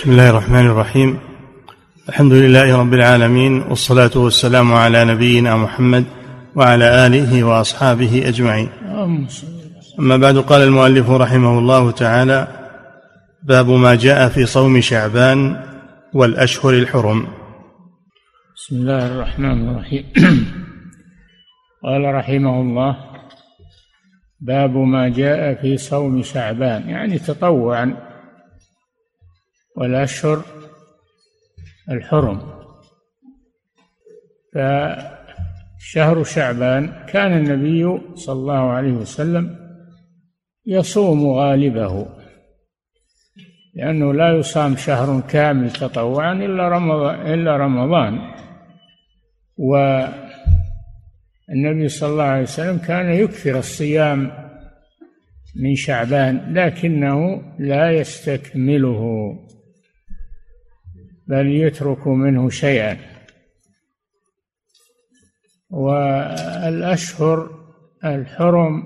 [0.00, 1.18] بسم الله الرحمن الرحيم.
[2.08, 6.04] الحمد لله رب العالمين والصلاة والسلام على نبينا محمد
[6.56, 8.68] وعلى آله وأصحابه أجمعين.
[9.98, 12.48] أما بعد قال المؤلف رحمه الله تعالى
[13.42, 15.56] باب ما جاء في صوم شعبان
[16.14, 17.26] والأشهر الحرم.
[18.56, 20.04] بسم الله الرحمن الرحيم.
[21.84, 22.96] قال رحمه الله
[24.40, 28.09] باب ما جاء في صوم شعبان يعني تطوعا.
[29.80, 30.44] والأشهر
[31.90, 32.40] الحرم.
[34.54, 39.56] فشهر شعبان كان النبي صلى الله عليه وسلم
[40.66, 42.06] يصوم غالبه
[43.74, 48.18] لأنه لا يصام شهر كامل تطوعا إلا رمضان إلا رمضان.
[49.58, 49.88] والنبي
[51.88, 54.32] صلى الله عليه وسلم كان يكثر الصيام
[55.56, 59.00] من شعبان لكنه لا يستكمله.
[61.30, 62.96] بل يترك منه شيئا.
[65.70, 67.50] والأشهر
[68.04, 68.82] الحرم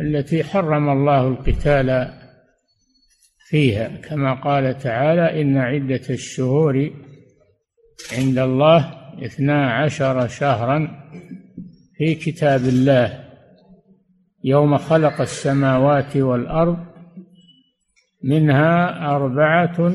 [0.00, 2.12] التي حرم الله القتال
[3.48, 6.90] فيها كما قال تعالى إن عدة الشهور
[8.18, 8.80] عند الله
[9.24, 10.78] اثنا عشر شهرا
[11.96, 13.24] في كتاب الله.
[14.44, 16.78] يوم خلق السماوات والأرض
[18.24, 19.90] منها أربعة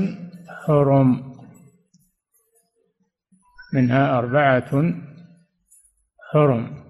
[0.67, 1.33] حرم
[3.73, 4.93] منها أربعة
[6.31, 6.83] حرم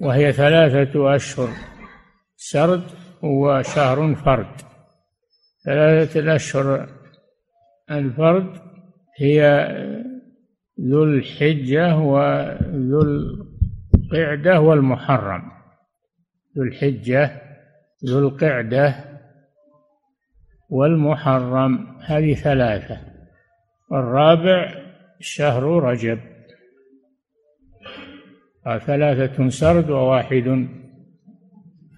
[0.00, 1.48] وهي ثلاثة أشهر
[2.36, 2.84] سرد
[3.22, 4.60] وشهر فرد.
[5.64, 6.88] ثلاثة الأشهر
[7.90, 8.60] الفرد
[9.18, 9.40] هي
[10.80, 15.42] ذو الحجة وذو القعدة والمحرم.
[16.56, 17.42] ذو الحجة
[18.04, 19.05] ذو القعدة
[20.68, 22.00] والمحرم.
[22.00, 23.00] هذه ثلاثة.
[23.90, 24.74] والرابع
[25.20, 26.20] شهر رجب.
[28.86, 30.68] ثلاثة سرد وواحد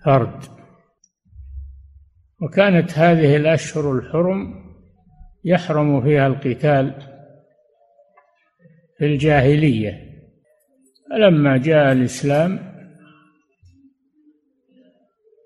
[0.04, 0.42] فرد.
[2.40, 4.54] وكانت هذه الأشهر الحرم
[5.44, 7.02] يحرم فيها القتال
[8.98, 10.08] في الجاهلية.
[11.10, 12.58] فلما جاء الإسلام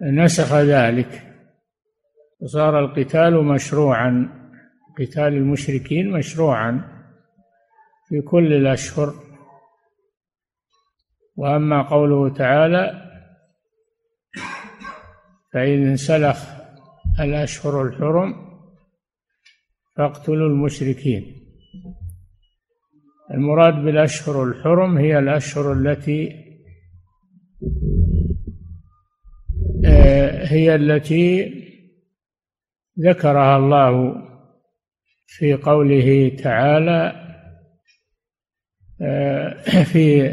[0.03, 1.32] نسخ ذلك.
[2.43, 4.29] وصار القتال مشروعا
[4.99, 6.81] قتال المشركين مشروعا
[8.09, 9.15] في كل الأشهر.
[11.37, 13.09] وأما قوله تعالى
[15.53, 16.39] فإن انسلخ
[17.21, 18.35] الأشهر الحرم
[19.97, 21.43] فاقتلوا المشركين.
[23.31, 26.43] المراد بالأشهر الحرم هي الأشهر التي
[29.85, 31.62] آه، هي التي
[33.01, 34.15] ذكرها الله
[35.27, 37.23] في قوله تعالى
[39.03, 40.31] آه، في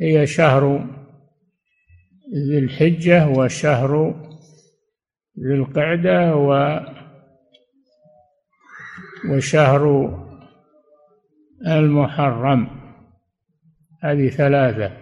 [0.00, 0.86] هي شهر
[2.48, 4.14] ذي الحجة وشهر
[5.40, 6.80] ذي القعدة و
[9.30, 10.14] وشهر
[11.66, 12.68] المحرم.
[14.02, 14.96] هذه ثلاثة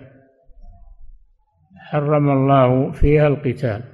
[1.77, 3.92] حرم الله فيها القتال.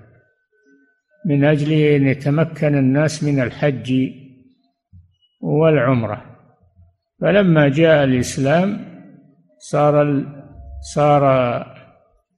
[1.27, 4.11] من أجل أن يتمكن الناس من الحج
[5.41, 6.25] والعمرة.
[7.21, 8.79] فلما جاء الإسلام
[9.59, 10.25] صار
[10.95, 11.25] صار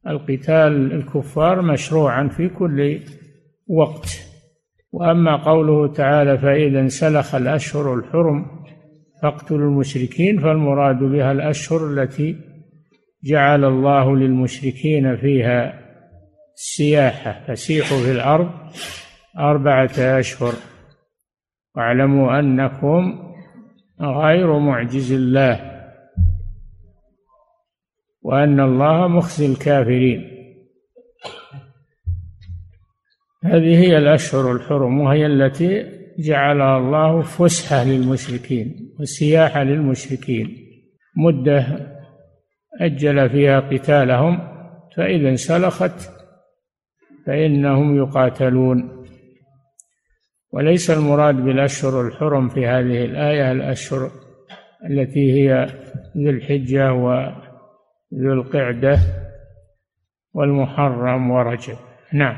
[0.06, 3.00] القتال الكفار مشروعا في كل
[3.68, 4.30] وقت.
[4.92, 8.46] وأما قوله تعالى فإذا انسلخ الأشهر الحرم
[9.22, 12.36] فاقتلوا المشركين فالمراد بها الأشهر التي
[13.24, 15.79] جعل الله للمشركين فيها
[16.60, 18.50] السياحة فسيحوا في الأرض
[19.38, 20.54] أربعة أشهر.
[21.76, 23.32] واعلموا أنكم
[24.00, 25.80] غير معجز الله
[28.22, 30.30] وأن الله مخزي الكافرين.
[33.44, 40.56] هذه هي الأشهر الحرم وهي التي جعلها الله فسحة للمشركين وسياحة للمشركين.
[41.16, 41.66] مدة
[42.80, 44.38] أجل فيها قتالهم
[44.96, 46.19] فإذا انسلخت
[47.26, 49.06] فإنهم يقاتلون.
[50.52, 54.10] وليس المراد بالأشهر الحرم في هذه الآية الأشهر
[54.90, 55.66] التي هي
[56.16, 58.98] ذي الحجة وذو القعدة
[60.34, 61.76] والمحرم ورجب.
[62.12, 62.36] نعم.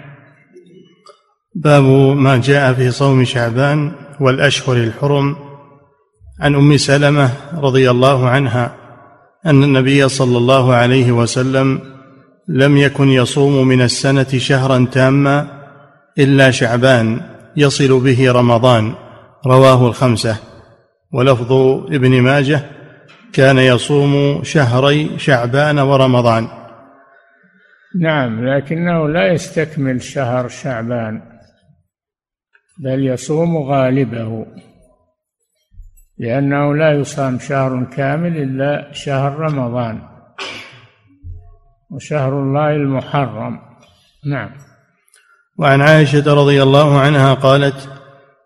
[1.54, 1.82] باب
[2.16, 5.36] ما جاء في صوم شعبان والأشهر الحرم.
[6.40, 7.30] عن أم سلمة
[7.60, 8.76] رضي الله عنها
[9.46, 11.80] أن النبي صلى الله عليه وسلم
[12.48, 15.46] لم يكن يصوم من السنة شهرا تاما
[16.18, 17.20] إلا شعبان
[17.56, 18.94] يصل به رمضان
[19.46, 20.36] رواه الخمسة.
[21.12, 21.52] ولفظ
[21.92, 22.60] ابن ماجه
[23.32, 26.48] كان يصوم شهري شعبان ورمضان.
[28.00, 31.22] نعم لكنه لا يستكمل شهر شعبان
[32.78, 34.46] بل يصوم غالبه
[36.18, 40.11] لأنه لا يصام شهر كامل إلا شهر رمضان.
[41.92, 43.58] وشهر الله المحرم.
[44.26, 44.50] نعم.
[45.58, 47.88] وعن عائشة رضي الله عنها قالت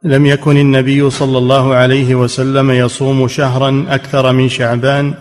[0.02, 5.14] لم يكن النبي صلى الله عليه وسلم يصوم شهرا أكثر من شعبان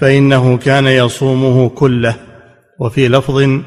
[0.00, 2.16] فإنه كان يصومه كله.
[2.80, 3.60] وفي لفظ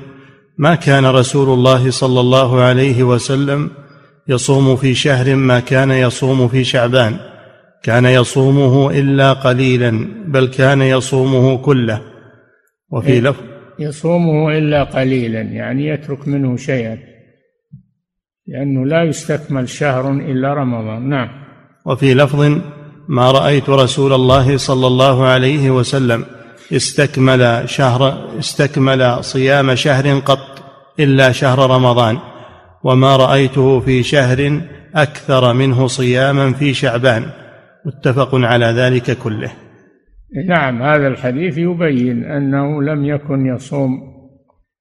[0.57, 3.71] ما كان رسول الله صلى الله عليه وسلم
[4.27, 7.17] يصوم في شهر ما كان يصوم في شعبان.
[7.83, 12.01] كان يصومه إلا قليلا بل كان يصومه كله.
[12.91, 13.48] وفي إيه، لفظ
[13.79, 16.97] يصومه إلا قليلا يعني يترك منه شيئا
[18.47, 21.09] لأنه لا يستكمل شهر إلا رمضان.
[21.09, 21.29] نعم.
[21.85, 22.61] وفي لفظ
[23.07, 26.25] ما رأيت رسول الله صلى الله عليه وسلم
[26.73, 30.63] استكمل شهر استكمل صيام شهر قط
[30.99, 32.17] إلا شهر رمضان
[32.83, 34.61] وما رأيته في شهر
[34.95, 37.25] أكثر منه صياما في شعبان
[37.85, 39.51] متفق على ذلك كله.
[40.47, 44.01] نعم هذا الحديث يبين أنه لم يكن يصوم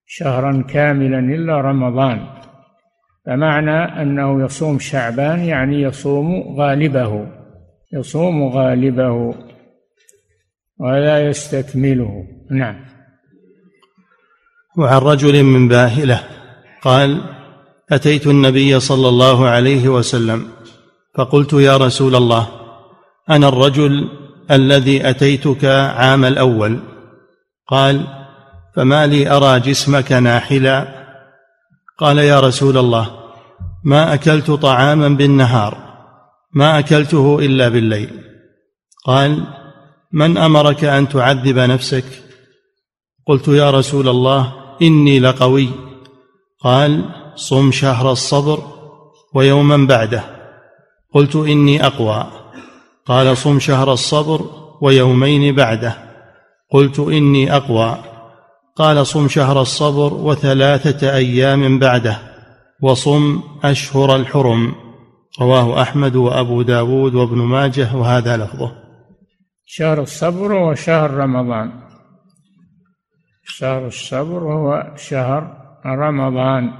[0.06, 2.26] شهرا كاملا إلا رمضان.
[3.26, 7.26] فمعنى أنه يصوم شعبان يعني يصوم غالبه
[7.92, 9.34] يصوم غالبه
[10.78, 12.26] ولا يستكمله.
[12.50, 12.84] نعم.
[14.78, 16.20] وعن رجل من باهلة
[16.82, 17.20] قال
[17.92, 20.46] أتيت النبي صلى الله عليه وسلم
[21.14, 22.48] فقلت يا رسول الله
[23.30, 24.08] أنا الرجل
[24.50, 26.80] الذي أتيتك عام الأول.
[27.68, 28.06] قال
[28.76, 30.88] فما لي أرى جسمك ناحلا.
[31.98, 33.10] قال يا رسول الله
[33.84, 35.88] ما أكلت طعاما بالنهار
[36.52, 38.10] ما أكلته إلا بالليل.
[39.06, 39.46] قال
[40.12, 42.04] من أمرك أن تعذب نفسك؟
[43.26, 45.68] قلت يا رسول الله إني لقوي.
[46.60, 47.04] قال
[47.34, 48.62] صم شهر الصبر
[49.34, 50.24] ويوما بعده.
[51.14, 52.26] قلت إني أقوى.
[53.08, 54.40] قال صم شهر الصبر
[54.80, 55.94] ويومين بعده.
[56.70, 57.98] قلت إني أقوى.
[58.76, 62.18] قال صم شهر الصبر وثلاثة أيام بعده.
[62.82, 64.74] وصم أشهر الحرم.
[65.40, 68.72] رواه أحمد وأبو داود وابن ماجه وهذا لفظه.
[69.64, 71.72] شهر الصبر هو شهر رمضان.
[73.44, 75.56] شهر الصبر هو شهر
[75.86, 76.72] رمضان.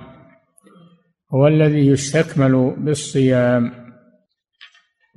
[1.35, 3.78] هو الذي يستكمل بالصيام.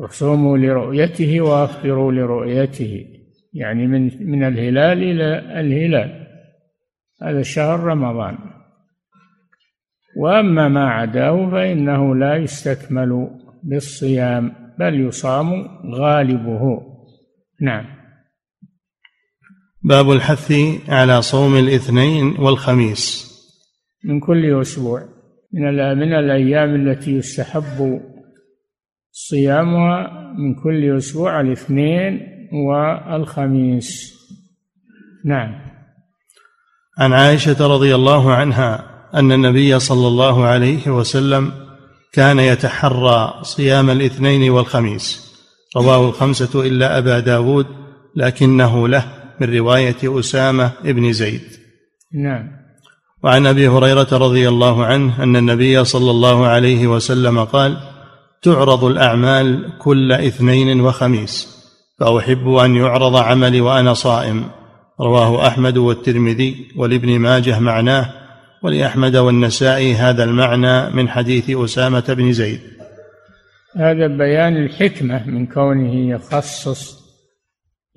[0.02, 3.06] وصوموا لرؤيته وافطروا لرؤيته
[3.54, 6.28] يعني من من الهلال إلى الهلال.
[7.24, 8.38] هذا شهر رمضان.
[10.18, 13.30] وأما ما عداه فإنه لا يستكمل
[13.64, 16.82] بالصيام بل يصام غالبه.
[17.62, 17.86] نعم.
[19.84, 20.54] باب الحث
[20.90, 23.32] على صوم الاثنين والخميس.
[24.04, 25.02] من كل أسبوع
[25.54, 25.64] من
[25.98, 28.02] من الأيام التي يستحب
[29.12, 32.20] صيامها من كل أسبوع الاثنين
[32.54, 34.14] والخميس.
[35.26, 35.56] نعم.
[37.00, 41.52] عن عائشة رضي الله عنها أن النبي صلى الله عليه وسلم
[42.14, 45.32] كان يتحرى صيام الاثنين والخميس.
[45.78, 47.68] رواه الخمسة إلا أبا داود
[48.16, 49.06] لكنه له
[49.42, 51.42] من رواية أسامة بن زيد.
[52.14, 52.62] نعم.
[53.24, 57.91] وعن أبي هريرة رضي الله عنه أن النبي صلى الله عليه وسلم قال
[58.42, 61.62] تعرض الأعمال كل اثنين وخميس
[62.00, 64.46] فأحب أن يعرض عملي وأنا صائم.
[65.02, 68.10] رواه أحمد والترمذي ولابن ماجه معناه
[68.64, 72.60] ولأحمد والنسائي هذا المعنى من حديث أسامة بن زيد.
[73.78, 77.02] هذا بيان الحكمة من كونه يخصص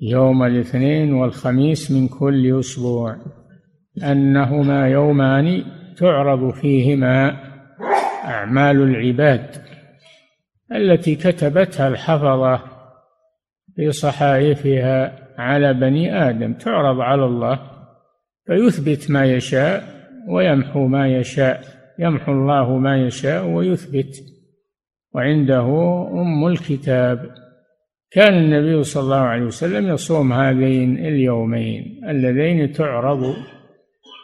[0.01, 3.15] يوم الاثنين والخميس من كل أسبوع
[4.03, 5.63] انهما يومان
[5.97, 7.37] تعرض فيهما
[8.25, 9.64] أعمال العباد.
[10.71, 12.61] التي كتبتها الحفظة
[13.75, 16.53] في صحائفها على بني آدم.
[16.53, 17.59] تعرض على الله
[18.47, 19.83] فيثبت ما يشاء
[20.29, 21.61] ويمحو ما يشاء
[21.99, 24.15] يمحو الله ما يشاء ويثبت.
[25.13, 25.67] وعنده
[26.11, 27.35] أم الكتاب.
[28.11, 33.35] كان النبي صلى الله عليه وسلم يصوم هذين اليومين اللذين تعرض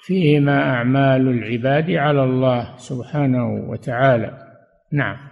[0.05, 4.37] فيهما أعمال العباد على الله سبحانه وتعالى.
[4.91, 5.30] نعم.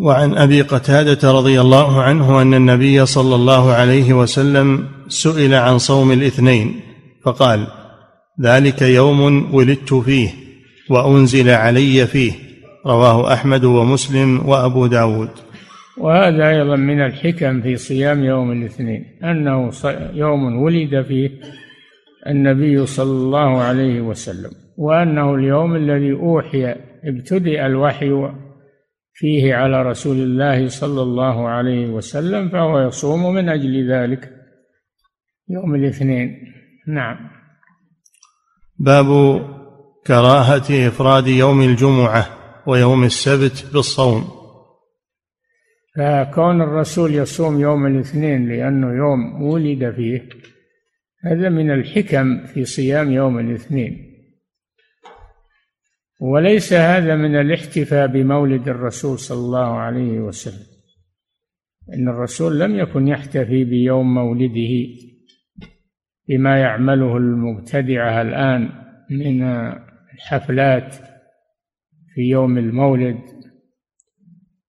[0.00, 6.12] وعن أبي قتادة رضي الله عنه أن النبي صلى الله عليه وسلم سئل عن صوم
[6.12, 6.80] الاثنين
[7.24, 7.66] فقال
[8.42, 10.28] ذلك يوم ولدت فيه
[10.90, 12.32] وأنزل علي فيه
[12.86, 15.28] رواه أحمد ومسلم وأبو داود.
[15.98, 19.70] وهذا أيضا من الحكم في صيام يوم الاثنين أنه
[20.14, 21.30] يوم ولد فيه
[22.26, 28.10] النبي صلى الله عليه وسلم وأنه اليوم الذي أوحي ابتدأ الوحي
[29.20, 34.30] فيه على رسول الله صلى الله عليه وسلم فهو يصوم من أجل ذلك
[35.48, 36.36] يوم الاثنين.
[36.88, 37.16] نعم.
[38.78, 39.06] باب
[40.06, 42.26] كراهة إفراد يوم الجمعة
[42.66, 44.24] ويوم السبت بالصوم.
[45.96, 50.28] فكون الرسول يصوم يوم الاثنين لأنه يوم ولد فيه
[51.24, 54.09] هذا من الحكم في صيام يوم الاثنين.
[56.20, 60.66] وليس هذا من الاحتفاء بمولد الرسول صلى الله عليه وسلم.
[61.94, 64.86] إن الرسول لم يكن يحتفي بيوم مولده
[66.28, 68.68] بما يعمله المبتدعه الآن
[69.10, 69.42] من
[70.14, 70.94] الحفلات
[72.14, 73.20] في يوم المولد.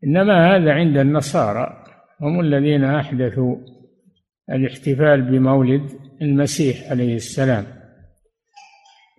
[0.04, 1.84] إنما هذا عند النصارى
[2.22, 3.56] هم الذين أحدثوا
[4.52, 5.90] الاحتفال بمولد
[6.22, 7.66] المسيح عليه السلام.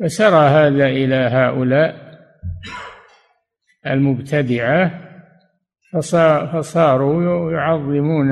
[0.00, 2.01] فسرى هذا إلى هؤلاء
[3.86, 5.02] المبتدعة
[6.52, 8.30] فصاروا يعظمون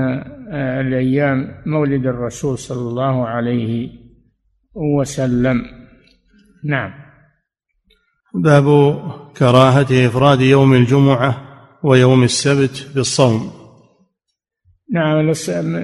[0.52, 3.90] آه، الأيام مولد الرسول صلى الله عليه
[4.74, 5.62] وسلم.
[6.64, 6.92] نعم.
[8.34, 8.64] باب
[9.38, 11.36] كراهة إفراد يوم الجمعة
[11.84, 13.50] ويوم السبت بالصوم.
[14.92, 15.32] نعم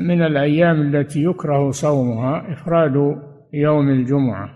[0.09, 3.17] من الأيام التي يكره صومها إفراد
[3.53, 4.51] يوم الجمعة.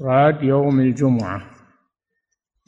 [0.00, 1.55] إفراد يوم الجمعة.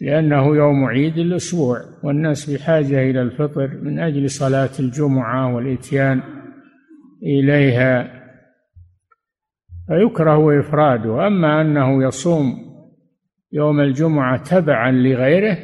[0.00, 6.22] لأنه يوم عيد الأسبوع والناس بحاجة إلى الفطر من أجل صلاة الجمعة والإتيان
[7.22, 8.18] إليها.
[9.88, 11.26] فيكره إفراده.
[11.26, 12.68] أما أنه يصوم
[13.52, 15.58] يوم الجمعة تبعا لغيره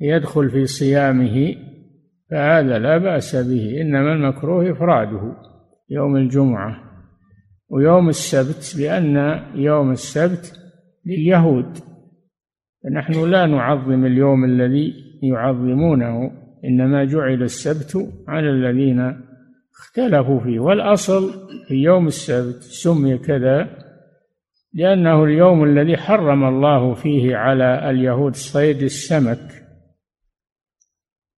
[0.00, 1.54] يدخل في صيامه
[2.30, 5.36] فهذا لا بأس به إنما المكروه إفراده
[5.90, 6.92] يوم الجمعة.
[7.68, 10.52] ويوم السبت لأن يوم السبت
[11.06, 11.91] لليهود.
[12.84, 16.30] فنحن لا نعظم اليوم الذي يعظمونه
[16.64, 19.22] إنما جعل السبت على الذين
[19.72, 20.60] اختلفوا فيه.
[20.60, 23.68] والأصل في يوم السبت سمي كذا
[24.74, 29.52] لأنه اليوم الذي حرم الله فيه على اليهود صيد السمك.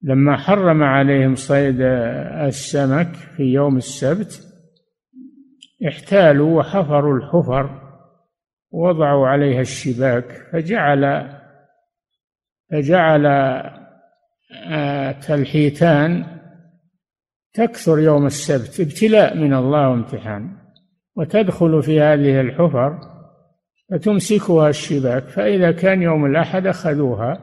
[0.03, 1.81] لما حرم عليهم صيد
[2.47, 4.41] السمك في يوم السبت
[5.89, 7.82] احتالوا وحفروا الحفر.
[8.73, 11.29] وضعوا عليها الشباك فجعل
[12.71, 13.27] فجعل
[15.31, 16.25] الحيتان
[17.55, 20.63] تكثر يوم السبت ابتلاء من الله وامتحان.
[21.17, 22.99] وتدخل في هذه الحفر
[23.91, 27.39] فتمسكها الشباك فإذا كان يوم الأحد أخذوها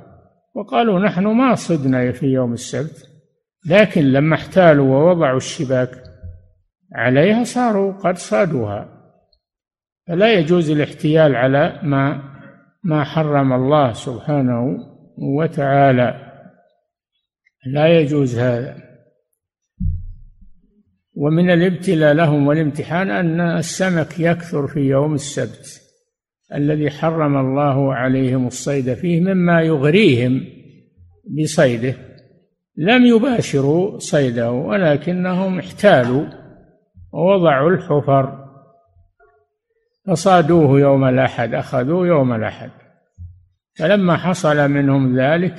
[0.56, 3.10] وقالوا نحن ما صدنا في يوم السبت
[3.70, 5.90] لكن لما احتالوا ووضعوا الشباك
[6.96, 8.99] عليها صاروا قد صادوها.
[10.10, 12.22] فلا يجوز الاحتيال على ما
[12.84, 14.78] ما حرم الله سبحانه
[15.18, 16.16] وتعالى.
[17.66, 18.76] لا يجوز هذا.
[21.16, 25.82] ومن الابتلاء لهم والامتحان أن السمك يكثر في يوم السبت
[26.56, 30.46] الذي حرم الله عليهم الصيد فيه مما يغريهم
[31.42, 31.96] بصيده.
[32.78, 36.26] لم يباشروا صيده ولكنهم احتالوا
[37.14, 38.49] ووضعوا الحفر.
[40.10, 42.70] فصادوه يوم الأحد أخذوه يوم الأحد.
[43.80, 45.56] فلما حصل منهم ذلك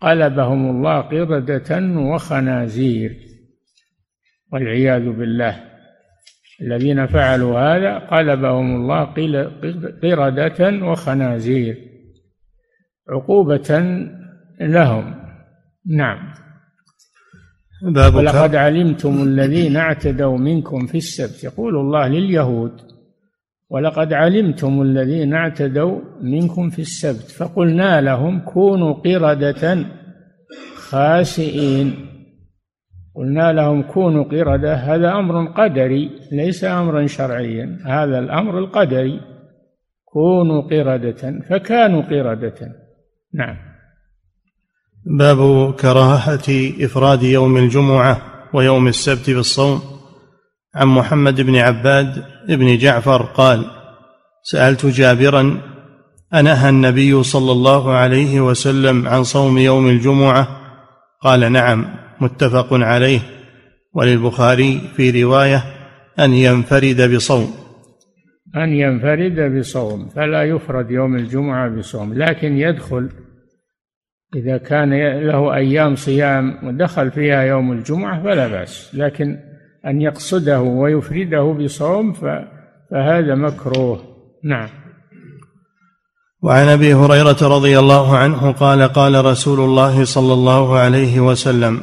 [0.00, 3.16] قلبهم الله قردة وخنازير.
[4.52, 5.60] والعياذ بالله
[6.62, 9.04] الذين فعلوا هذا قلبهم الله
[10.02, 11.76] قردة وخنازير.
[13.08, 13.78] عقوبة
[14.60, 15.14] لهم.
[15.86, 16.34] نعم.
[18.14, 21.44] ولقد علمتم الذين اعتدوا منكم في السبت.
[21.44, 22.91] يقول الله لليهود
[23.72, 29.86] ولقد علمتم الذين اعتدوا منكم في السبت فقلنا لهم كونوا قردة
[30.76, 31.94] خاسئين.
[33.14, 39.20] قلنا لهم كونوا قردة هذا أمر قدري ليس أمرا شرعيا هذا الأمر القدري.
[40.04, 42.58] كونوا قردة فكانوا قردة.
[43.34, 43.56] نعم.
[45.06, 46.48] باب كراهة
[46.80, 48.22] إفراد يوم الجمعة
[48.54, 49.91] ويوم السبت بالصوم.
[50.74, 53.64] عن محمد بن عباد بن جعفر قال
[54.42, 55.60] سألت جابرا
[56.34, 60.48] أنهى النبي صلى الله عليه وسلم عن صوم يوم الجمعة؟
[61.20, 61.84] قال نعم
[62.20, 63.20] متفق عليه.
[63.94, 65.64] وللبخاري في رواية
[66.18, 67.54] أن ينفرد بصوم.
[68.56, 73.08] أن ينفرد بصوم فلا يفرد يوم الجمعة بصوم لكن يدخل
[74.36, 74.90] إذا كان
[75.26, 79.38] له أيام صيام ودخل فيها يوم الجمعة فلا بأس لكن
[79.86, 82.12] أن يقصده ويفرده بصوم
[82.90, 84.00] فهذا مكروه.
[84.44, 84.68] نعم.
[86.42, 91.80] وعن أبي هريرة رضي الله عنه قال قال رسول الله صلى الله عليه وسلم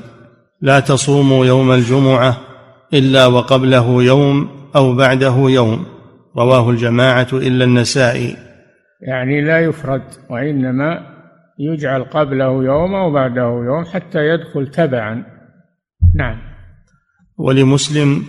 [0.61, 2.37] لا تصوموا يوم الجمعة
[2.93, 5.85] إلا وقبله يوم أو بعده يوم.
[6.37, 8.37] رواه الجماعة إلا النسائي.
[9.01, 10.99] يعني لا يفرد وإنما
[11.59, 15.23] يجعل قبله يوم أو بعده يوم حتى يدخل تبعا.
[16.15, 16.48] نعم.
[17.39, 18.25] ولمسلم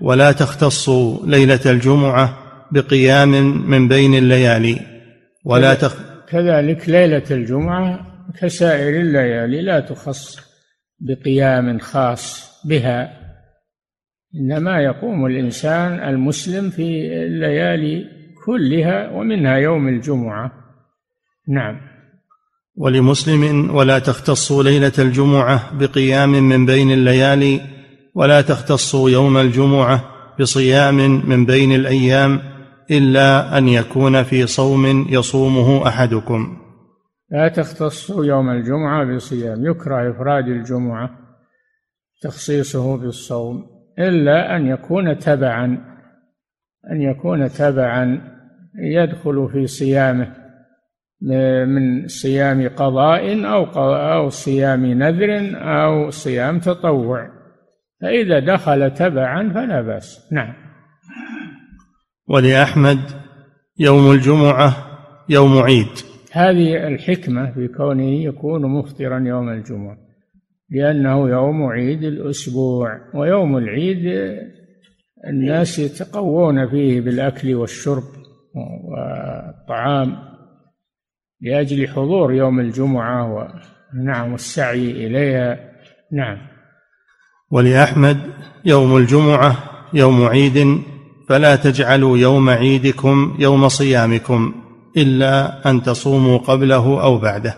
[0.00, 2.38] ولا تختصوا ليلة الجمعة
[2.72, 3.30] بقيام
[3.70, 4.80] من بين الليالي
[5.44, 5.96] ولا تخ...
[6.28, 8.06] كذلك ليلة الجمعة
[8.40, 10.40] كسائر الليالي لا تخص
[11.00, 13.18] بقيام خاص بها.
[14.34, 18.04] إنما يقوم الإنسان المسلم في الليالي
[18.46, 20.52] كلها ومنها يوم الجمعة.
[21.48, 21.80] نعم.
[22.76, 27.77] ولمسلم ولا تختصوا ليلة الجمعة بقيام من بين الليالي
[28.18, 30.00] ولا تختصوا يوم الجمعة
[30.40, 30.94] بصيام
[31.28, 32.40] من بين الأيام
[32.90, 36.56] إلا أن يكون في صوم يصومه أحدكم.
[37.30, 41.10] لا تختصوا يوم الجمعة بصيام يكره إفراد الجمعة
[42.22, 43.66] تخصيصه بالصوم
[43.98, 45.64] إلا أن يكون تبعا
[46.90, 48.20] أن يكون تبعا
[48.78, 50.34] يدخل في صيامه
[51.66, 53.64] من صيام قضاء أو
[54.12, 57.37] أو صيام نذر أو صيام تطوع.
[58.00, 60.32] فإذا دخل تبعا فلا بأس.
[60.32, 60.54] نعم.
[62.28, 62.98] ولأحمد
[63.78, 64.76] يوم الجمعة
[65.28, 65.88] يوم عيد.
[66.32, 69.96] هذه الحكمة في كونه يكون مفطرا يوم الجمعة
[70.70, 74.04] لأنه يوم عيد الأسبوع ويوم العيد
[75.26, 78.04] الناس يتقوون فيه بالأكل والشرب
[78.84, 80.16] والطعام
[81.40, 83.48] لأجل حضور يوم الجمعة و...
[84.04, 85.58] نعم والسعي إليها.
[86.12, 86.47] نعم.
[87.50, 88.18] ولأحمد
[88.64, 89.56] يوم الجمعة
[89.94, 90.78] يوم عيد
[91.28, 94.54] فلا تجعلوا يوم عيدكم يوم صيامكم
[94.96, 97.54] إلا أن تصوموا قبله أو بعده.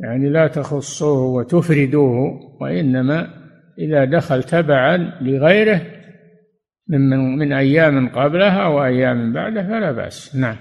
[0.00, 3.26] يعني لا تخصوه وتفردوه وإنما
[3.78, 5.80] إذا دخل تبعا لغيره
[6.88, 10.36] من, من, من أيام قبلها وأيام بعده فلا بأس.
[10.36, 10.56] نعم.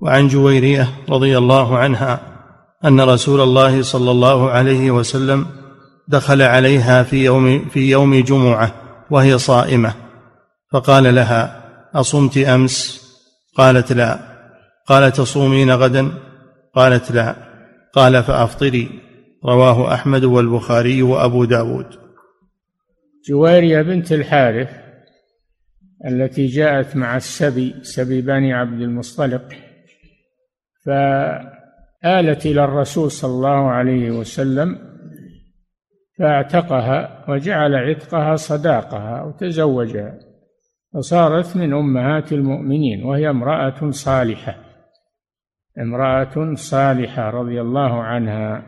[0.00, 2.20] وعن جويرية رضي الله عنها
[2.84, 5.46] أن رسول الله صلى الله عليه وسلم
[6.10, 8.74] دخل عليها في يوم في يوم جمعة
[9.10, 9.94] وهي صائمة.
[10.72, 11.62] فقال لها
[11.94, 13.00] أصمت أمس؟
[13.56, 14.18] قالت لا.
[14.86, 16.12] قال تصومين غدا؟
[16.74, 17.34] قالت لا.
[17.92, 18.88] قال فأفطري.
[19.44, 21.86] رواه أحمد والبخاري وأبو داود.
[23.28, 24.70] جويريه بنت الحارث
[26.06, 29.48] التي جاءت مع السبي سبي بني عبد المصطلق
[30.86, 34.89] فآلت إلى الرسول صلى الله عليه وسلم
[36.20, 40.18] فاعتقها وجعل عتقها صداقها وتزوجها.
[40.94, 44.54] فصارت من أمهات المؤمنين وهي امرأة صالحة.
[45.78, 48.62] امرأة صالحة رضي الله عنها.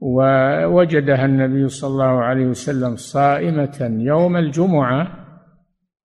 [0.00, 5.08] ووجدها النبي صلى الله عليه وسلم صائمة يوم الجمعة.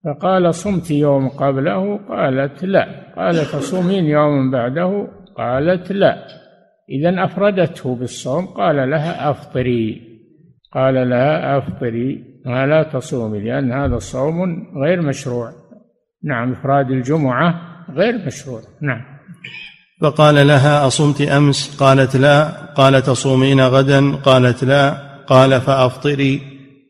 [0.05, 5.07] فقال صمت يوم قبله؟ قالت لا قال تصومين يوم بعده؟
[5.38, 6.27] قالت لا
[6.89, 10.11] إذا أفردته بالصوم قال لها أفطري
[10.73, 12.31] قال لها أفطري.
[12.45, 15.51] ولا تصومي لأن هذا صوم غير مشروع.
[16.23, 17.62] نعم إفراد الجمعة
[17.95, 18.62] غير مشروع.
[18.81, 19.01] نعم.
[20.01, 22.47] فقال لها أصمت أمس؟ قالت لا.
[22.75, 24.97] قال تصومين غدا؟ قالت لا.
[25.27, 26.41] قال فأفطري.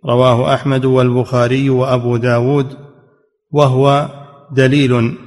[0.06, 2.78] رواه أحمد والبخاري وأبو داود.
[3.52, 4.10] وهو
[4.52, 5.18] دليل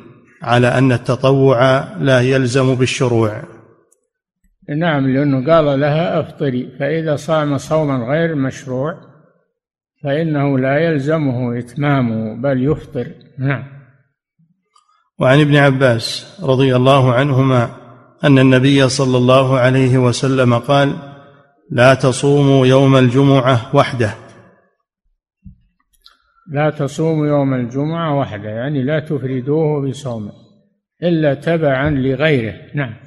[0.43, 3.54] على أن التطوع لا يلزم بالشروع.
[4.69, 8.95] نعم لأنه قال لها أفطري فإذا صام صوما غير مشروع
[10.05, 13.07] فإنه لا يلزمه إتمامه بل يفطر.
[13.39, 13.65] نعم.
[15.19, 17.71] وعن ابن عباس رضي الله عنهما
[18.25, 20.97] أن النبي صلى الله عليه وسلم قال
[21.71, 24.15] لا تصوموا يوم الجمعة وحده.
[26.53, 30.33] لا تصوموا يوم الجمعة وحده يعني لا تفردوه بصوم
[31.03, 32.55] إلا تبعا لغيره.
[32.75, 33.04] نعم.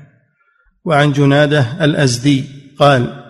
[0.88, 2.44] وعن جنادة الأزدي
[2.80, 3.24] قال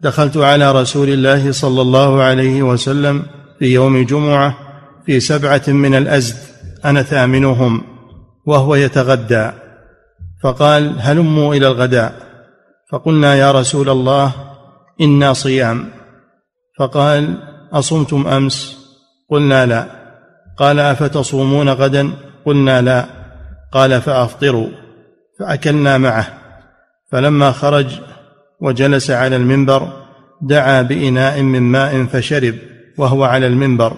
[0.00, 3.22] دخلت على رسول الله صلى الله عليه وسلم
[3.58, 4.56] في يوم جمعة
[5.06, 6.36] في سبعة من الأزد
[6.84, 7.82] أنا ثامنهم
[8.46, 9.50] وهو يتغدى.
[10.42, 12.14] فقال هلموا إلى الغداء.
[12.92, 14.32] فقلنا يا رسول الله
[15.00, 15.88] إنا صيام.
[16.78, 17.34] فقال
[17.72, 18.76] أصمتم أمس؟
[19.30, 19.86] قلنا لا.
[20.58, 22.10] قال أفتصومون غدا؟
[22.46, 23.06] قلنا لا.
[23.72, 24.68] قال فأفطروا.
[25.40, 26.47] فأكلنا معه.
[27.10, 28.00] فلما خرج
[28.60, 29.92] وجلس على المنبر
[30.42, 32.54] دعا بإناء من ماء فشرب
[32.98, 33.96] وهو على المنبر.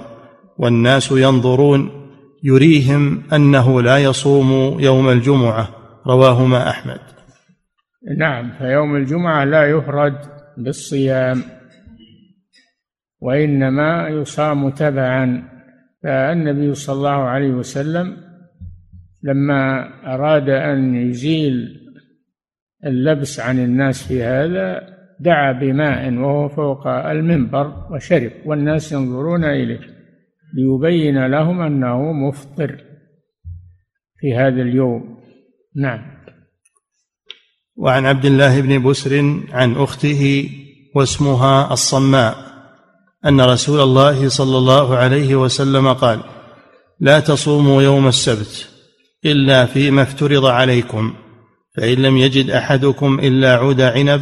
[0.59, 1.91] والناس ينظرون
[2.43, 5.69] يريهم أنه لا يصوم يوم الجمعة.
[6.07, 7.01] رواهما أحمد.
[8.19, 10.17] نعم فيوم الجمعة لا يفرد
[10.59, 11.43] بالصيام
[13.21, 15.43] وإنما يصام تبعا.
[16.03, 18.17] فالنبي صلى الله عليه وسلم
[19.23, 21.80] لما أراد أن يزيل
[22.87, 24.81] اللبس عن الناس في هذا
[25.21, 29.81] دعا بماء وهو فوق المنبر وشرب والناس ينظرون إليه
[30.55, 32.85] ليبين لهم أنه مفطر
[34.21, 35.21] في هذا اليوم.
[35.77, 36.01] نعم.
[37.77, 40.51] وعن عبد الله بن بسر عن أخته
[40.95, 42.37] واسمها الصماء
[43.27, 46.21] أن رسول الله صلى الله عليه وسلم قال
[47.01, 48.69] لا تصوموا يوم السبت
[49.25, 51.15] إلا فيما افترض عليكم.
[51.77, 54.21] فإن لم يجد أحدكم إلا عود عنب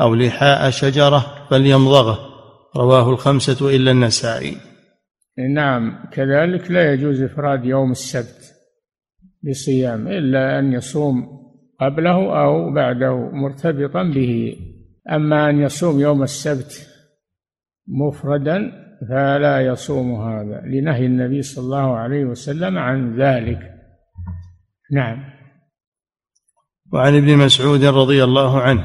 [0.00, 2.18] أو لحاء شجرة فليمضغه.
[2.76, 4.56] رواه الخمسة إلا النسائي.
[5.54, 8.54] نعم كذلك لا يجوز إفراد يوم السبت
[9.42, 11.28] بصيام إلا أن يصوم
[11.80, 14.56] قبله أو بعده مرتبطا به.
[15.12, 16.88] أما أن يصوم يوم السبت
[17.88, 18.72] مفردا
[19.08, 23.60] فلا يصوم هذا لنهي النبي صلى الله عليه وسلم عن ذلك.
[24.92, 25.33] نعم.
[26.94, 28.84] وعن ابن مسعود رضي الله عنه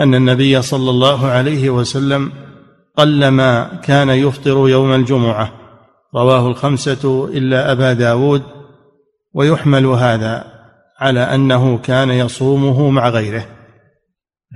[0.00, 2.32] أن النبي صلى الله عليه وسلم
[2.96, 5.52] قلما كان يفطر يوم الجمعة.
[6.14, 8.42] رواه الخمسة إلا أبا داود
[9.34, 10.44] ويحمل هذا
[11.00, 13.46] على أنه كان يصومه مع غيره.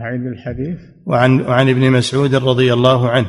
[0.01, 0.79] أعيد الحديث.
[1.07, 3.27] وعن وعن ابن مسعود رضي الله عنه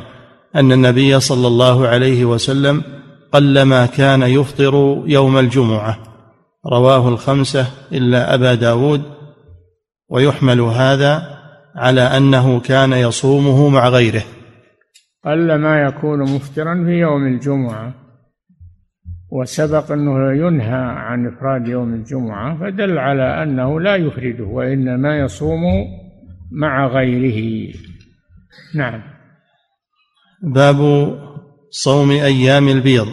[0.56, 2.84] أن النبي صلى الله عليه وسلم
[3.32, 5.98] قلما كان يفطر يوم الجمعة.
[6.72, 9.21] رواه الخمسة إلا أبا داود
[10.12, 11.38] ويحمل هذا
[11.76, 14.24] على أنه كان يصومه مع غيره.
[15.26, 17.94] قل ما يكون مفطرا في يوم الجمعة.
[19.32, 25.86] وسبق أنه ينهى عن إفراد يوم الجمعة فدل على أنه لا يفرده وإنما يصومه
[26.52, 27.74] مع غيره.
[28.76, 29.02] نعم.
[30.44, 30.80] باب
[31.70, 33.08] صوم أيام البيض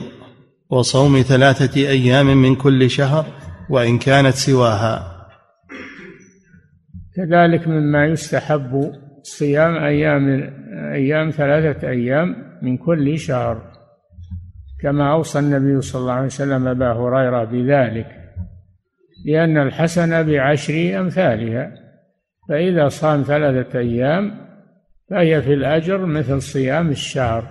[0.70, 3.26] وصوم ثلاثة أيام من كل شهر
[3.70, 5.17] وإن كانت سواها.
[7.18, 10.52] كذلك مما يستحب صيام أيام
[10.92, 13.62] أيام ثلاثة أيام من كل شهر.
[14.82, 18.06] كما أوصى النبي صلى الله عليه وسلم أبا هريرة بذلك
[19.26, 21.72] لأن الحسنة بعشر أمثالها
[22.48, 24.34] فإذا صام ثلاثة أيام
[25.10, 27.44] فهي في الأجر مثل صيام الشهر.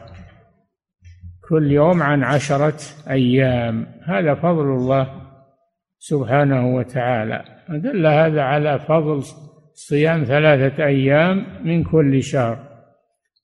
[1.50, 3.88] كل يوم عن عشرة أيام.
[4.04, 5.08] هذا فضل الله
[6.00, 7.44] سبحانه وتعالى.
[7.70, 9.24] دل هذا على فضل
[9.78, 12.68] صيام ثلاثة أيام من كل شهر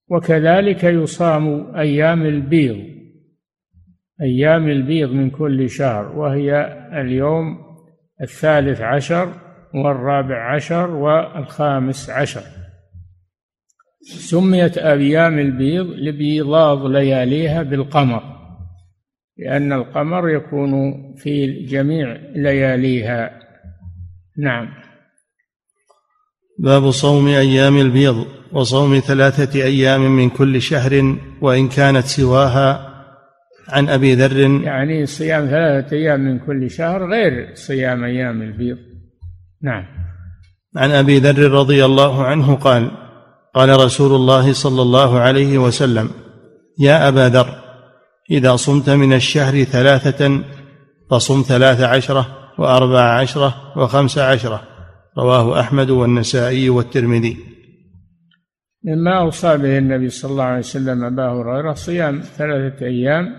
[0.07, 2.93] وكذلك يصام أيام البيض
[4.21, 6.65] أيام البيض من كل شهر وهي
[7.01, 7.57] اليوم
[8.21, 9.33] الثالث عشر
[9.73, 12.43] والرابع عشر والخامس عشر.
[14.01, 18.23] سميت أيام البيض لبيضاض لياليها بالقمر
[19.37, 20.71] لأن القمر يكون
[21.15, 23.39] في جميع لياليها.
[24.37, 24.82] نعم.
[26.59, 32.93] باب صوم أيام البيض وصوم ثلاثة أيام من كل شهر وإن كانت سواها.
[33.69, 34.37] عن أبي ذر.
[34.39, 38.77] يعني صيام ثلاثة أيام من كل شهر غير صيام أيام البيض.
[39.61, 39.85] نعم.
[40.77, 42.91] عن أبي ذر رضي الله عنه قال
[43.55, 46.09] قال رسول الله صلى الله عليه وسلم
[46.79, 47.63] يا أبا ذر
[48.31, 50.41] إذا صمت من الشهر ثلاثة
[51.11, 54.72] فصم ثلاث عشرة وأربع عشرة وخمس عشرة.
[55.17, 57.37] رواه أحمد والنسائي والترمذي.
[58.83, 63.35] مما أوصى به النبي صلى الله عليه وسلم أبا هريرة صيام ثلاثة أيام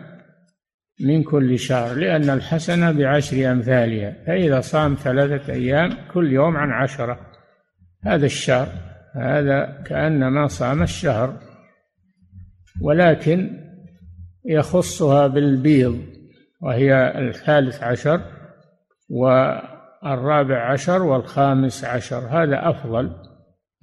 [1.00, 7.20] من كل شهر لأن الحسنة بعشر أمثالها فإذا صام ثلاثة أيام كل يوم عن عشرة.
[8.04, 8.68] هذا الشهر
[9.14, 11.38] هذا كأنما صام الشهر.
[12.80, 13.50] ولكن
[14.44, 15.98] يخصها بالبيض
[16.62, 18.20] وهي الثالث عشر
[19.10, 19.54] و
[20.06, 22.18] الرابع عشر والخامس عشر.
[22.18, 23.10] هذا أفضل.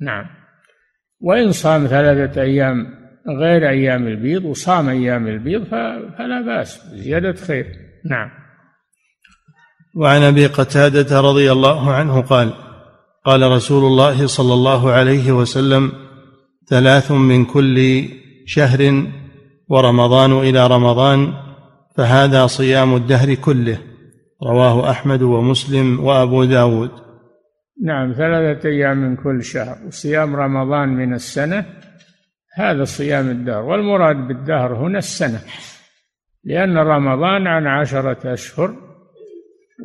[0.01, 0.25] نعم.
[1.19, 2.87] وإن صام ثلاثة أيام
[3.39, 5.63] غير أيام البيض وصام أيام البيض
[6.17, 6.81] فلا بأس.
[6.93, 7.65] زيادة خير.
[8.09, 8.29] نعم.
[9.95, 12.53] وعن أبي قتادة رضي الله عنه قال
[13.25, 15.91] قال رسول الله صلى الله عليه وسلم
[16.69, 18.05] ثلاث من كل
[18.45, 19.05] شهر
[19.69, 21.33] ورمضان إلى رمضان
[21.97, 23.90] فهذا صيام الدهر كله.
[24.43, 26.91] رواه أحمد ومسلم وأبو داود.
[27.83, 29.77] نعم ثلاثة أيام من كل شهر.
[29.87, 31.65] وصيام رمضان من السنة
[32.55, 33.63] هذا صيام الدهر.
[33.63, 35.39] والمراد بالدهر هنا السنة
[36.43, 38.75] لأن رمضان عن عشرة أشهر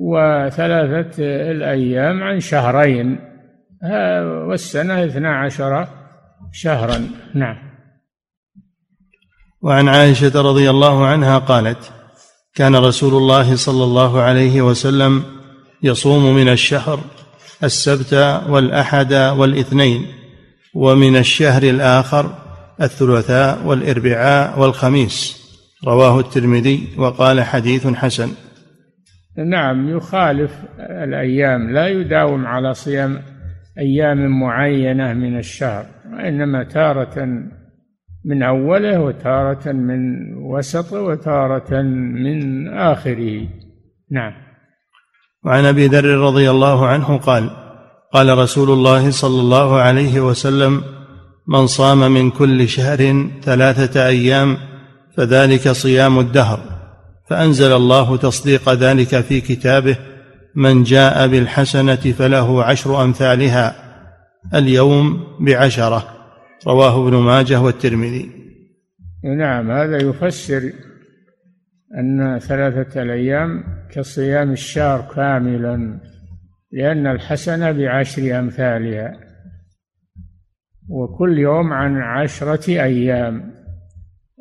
[0.01, 3.19] وثلاثة الأيام عن شهرين.
[4.49, 5.87] والسنة اثنا عشر
[6.53, 6.99] شهرا.
[7.35, 7.57] نعم.
[9.62, 11.92] وعن عائشة رضي الله عنها قالت
[12.57, 15.23] كان رسول الله صلى الله عليه وسلم
[15.83, 17.01] يصوم من الشهر
[17.64, 18.14] السبت
[18.49, 20.07] والأحد والإثنين
[20.75, 22.35] ومن الشهر الآخر
[22.81, 25.47] الثلاثاء والإربعاء والخميس.
[25.87, 28.29] رواه الترمذي وقال حديث حسن.
[29.37, 33.23] نعم يخالف الأيام لا يداوم على صيام
[33.79, 37.29] أيام معينة من الشهر وإنما تارة
[38.27, 40.01] من أوله وتارة من
[40.37, 43.49] وسطه وتارة من آخره.
[44.11, 44.33] نعم.
[45.45, 47.51] وعن أبي ذر رضي الله عنه قال
[48.12, 50.83] قال رسول الله صلى الله عليه وسلم
[51.49, 54.57] من صام من كل شهر ثلاثة أيام
[55.17, 56.61] فذلك صيام الدهر
[57.31, 59.97] فأنزل الله تصديق ذلك في كتابه
[60.55, 63.75] من جاء بالحسنة فله عشر أمثالها
[64.55, 66.15] اليوم بعشرة.
[66.66, 68.31] رواه ابن ماجه والترمذي.
[69.25, 70.73] نعم هذا يفسر
[71.99, 76.01] أن ثلاثة الأيام كصيام الشهر كاملا
[76.73, 79.12] لأن الحسنة بعشر أمثالها
[80.88, 83.53] وكل يوم عن عشرة أيام.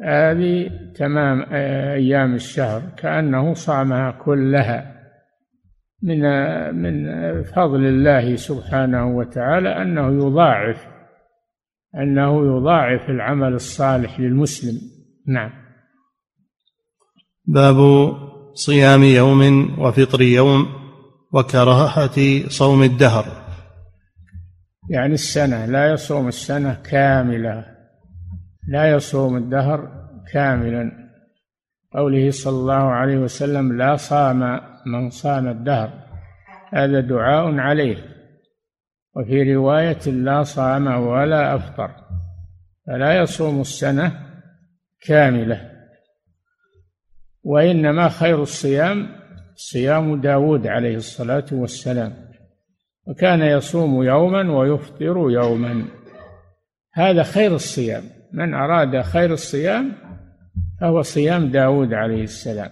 [0.03, 1.53] هذه تمام
[1.93, 4.95] أيام الشهر كأنه صامها كلها.
[6.03, 6.21] من
[6.75, 10.94] من فضل الله سبحانه وتعالى أنه يضاعف
[12.01, 14.81] أنه يضاعف العمل الصالح للمسلم.
[15.27, 15.51] نعم.
[17.45, 17.77] باب
[18.53, 20.65] صيام يوم وفطر يوم
[21.33, 23.25] وكراهة صوم الدهر.
[24.89, 27.65] يعني السنة لا يصوم السنة كاملة.
[28.67, 30.91] لا يصوم الدهر كاملا.
[31.93, 35.89] قوله صلى الله عليه وسلم لا صام من صام الدهر.
[36.73, 38.14] هذا دعاء عليه.
[39.15, 41.91] وفي رواية لا صام ولا أفطر
[42.87, 44.25] فلا يصوم السنة
[45.01, 45.71] كاملة
[47.43, 49.07] وإنما خير الصيام
[49.55, 52.13] صيام داود عليه الصلاة والسلام
[53.07, 55.85] وكان يصوم يوما ويفطر يوما.
[56.93, 59.91] هذا خير الصيام من أراد خير الصيام
[60.81, 62.71] فهو صيام داود عليه السلام.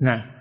[0.00, 0.37] نعم.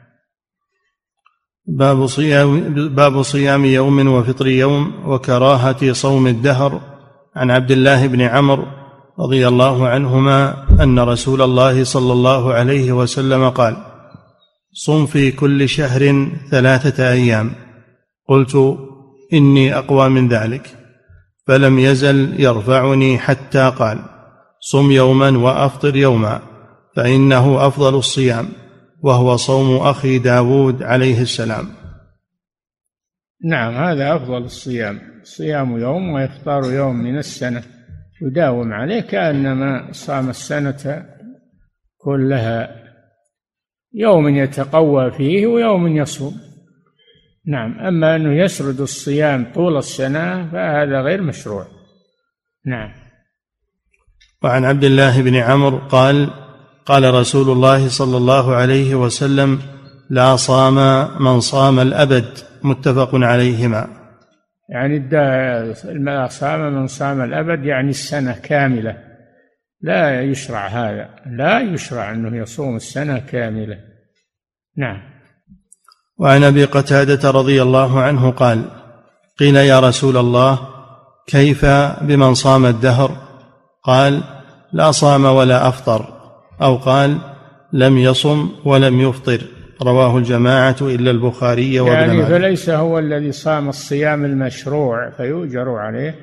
[1.67, 2.60] باب صيام
[2.95, 6.82] باب صيام يوم وفطر يوم وكراهة صوم الدهر.
[7.36, 8.65] عن عبد الله بن عمرو
[9.19, 13.77] رضي الله عنهما أن رسول الله صلى الله عليه وسلم قال
[14.73, 17.51] صم في كل شهر ثلاثة أيام.
[18.30, 18.77] قلت
[19.34, 20.75] إني أقوى من ذلك.
[21.47, 23.99] فلم يزل يرفعني حتى قال
[24.60, 26.41] صم يوما وأفطر يوما
[26.95, 28.47] فإنه أفضل الصيام.
[29.08, 31.67] وهو صوم أخي داود عليه السلام.
[33.46, 35.00] نعم هذا أفضل الصيام.
[35.24, 37.63] صيام يوم وإفطار يوم من السنة.
[38.22, 41.06] يداوم عليه كأنما صام السنة
[41.98, 42.70] كلها.
[43.93, 46.34] يوم يتقوى فيه ويوم يصوم.
[47.46, 51.65] نعم أما أنه يسرد الصيام طول السنة فهذا غير مشروع.
[52.65, 52.93] نعم.
[54.43, 56.46] وعن عبد الله بن عمرو قال
[56.88, 59.60] قال رسول الله صلى الله عليه وسلم
[60.10, 60.76] لا صام
[61.23, 62.26] من صام الأبد.
[62.63, 63.88] متفق عليهما.
[64.69, 65.00] يعني
[65.93, 68.97] لا صام من صام الأبد يعني السنة كاملة.
[69.82, 71.10] لا يشرع هذا.
[71.26, 73.78] لا يشرع أنه يصوم السنة كاملة.
[74.78, 75.02] نعم.
[76.17, 78.65] وعن أبي قتادة رضي الله عنه قال
[79.39, 80.60] قيل يا رسول الله
[81.28, 81.65] كيف
[82.02, 83.12] بمن صام الدهر؟
[83.84, 84.23] قال
[84.73, 86.16] لا صام ولا أفطر.
[86.62, 87.17] أو قال
[87.74, 89.41] لم يصم ولم يفطر.
[89.84, 96.15] رواه الجماعة إلا البخاري وابن يعني فليس هو الذي صام الصيام المشروع فيؤجر عليه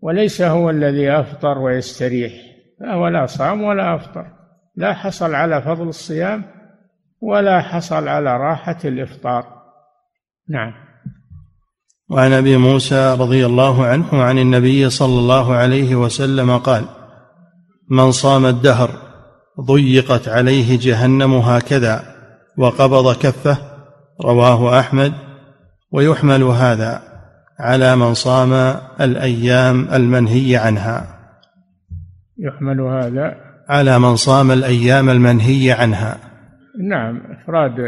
[0.00, 2.32] وليس هو الذي أفطر ويستريح.
[2.80, 4.26] فهو لا صام ولا أفطر.
[4.76, 6.44] لا حصل على فضل الصيام
[7.20, 9.44] ولا حصل على راحة الإفطار.
[10.48, 10.72] نعم.
[12.10, 16.84] وعن أبي موسى رضي الله عنه عن النبي صلى الله عليه وسلم قال
[17.90, 19.03] من صام الدهر
[19.60, 22.02] ضيقت عليه جهنم هكذا
[22.56, 23.58] وقبض كفه
[24.24, 25.12] رواه أحمد
[25.92, 27.02] ويحمل هذا
[27.58, 28.52] على من صام
[29.00, 31.06] الأيام المنهي عنها.
[32.38, 33.36] يحمل هذا
[33.68, 36.16] على من صام الأيام المنهي عنها.
[36.88, 37.80] نعم إفراد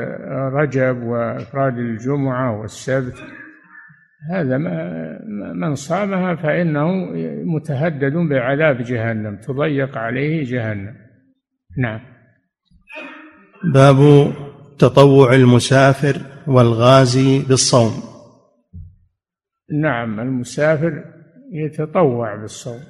[0.53, 3.15] رجب وإفراد الجمعة والسبت
[4.31, 4.59] هذا
[5.55, 6.87] من صامها فإنه
[7.45, 11.06] متهدد بعذاب جهنم تضيق عليه جهنم.
[11.79, 12.01] نعم.
[13.75, 14.33] باب
[14.79, 17.93] تطوع المسافر والغازي بالصوم.
[19.83, 21.05] نعم المسافر
[21.53, 22.81] يتطوع بالصوم.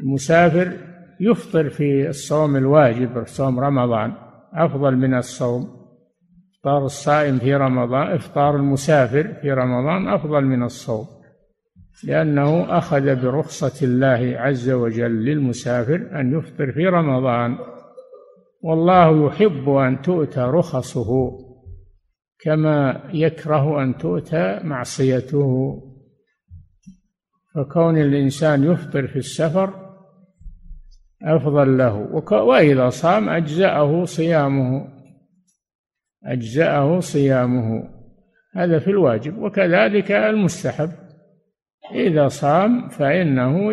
[0.00, 0.72] المسافر
[1.20, 4.12] يفطر في الصوم الواجب صوم رمضان
[4.54, 5.80] أفضل من الصوم.
[6.54, 11.06] إفطار الصائم في رمضان إفطار المسافر في رمضان أفضل من الصوم
[12.04, 17.58] لأنه أخذ برخصة الله عز وجل للمسافر أن يفطر في رمضان.
[18.62, 21.30] والله يحب أن تؤتى رخصه
[22.40, 25.82] كما يكره أن تؤتى معصيته.
[27.54, 29.90] فكون الإنسان يفطر في السفر
[31.22, 31.96] أفضل له.
[32.32, 34.88] وإذا صام أجزأه صيامه.
[36.24, 37.82] أجزأه صيامه.
[38.56, 39.38] هذا في الواجب.
[39.38, 40.90] وكذلك المستحب.
[41.94, 43.72] إذا صام فإنه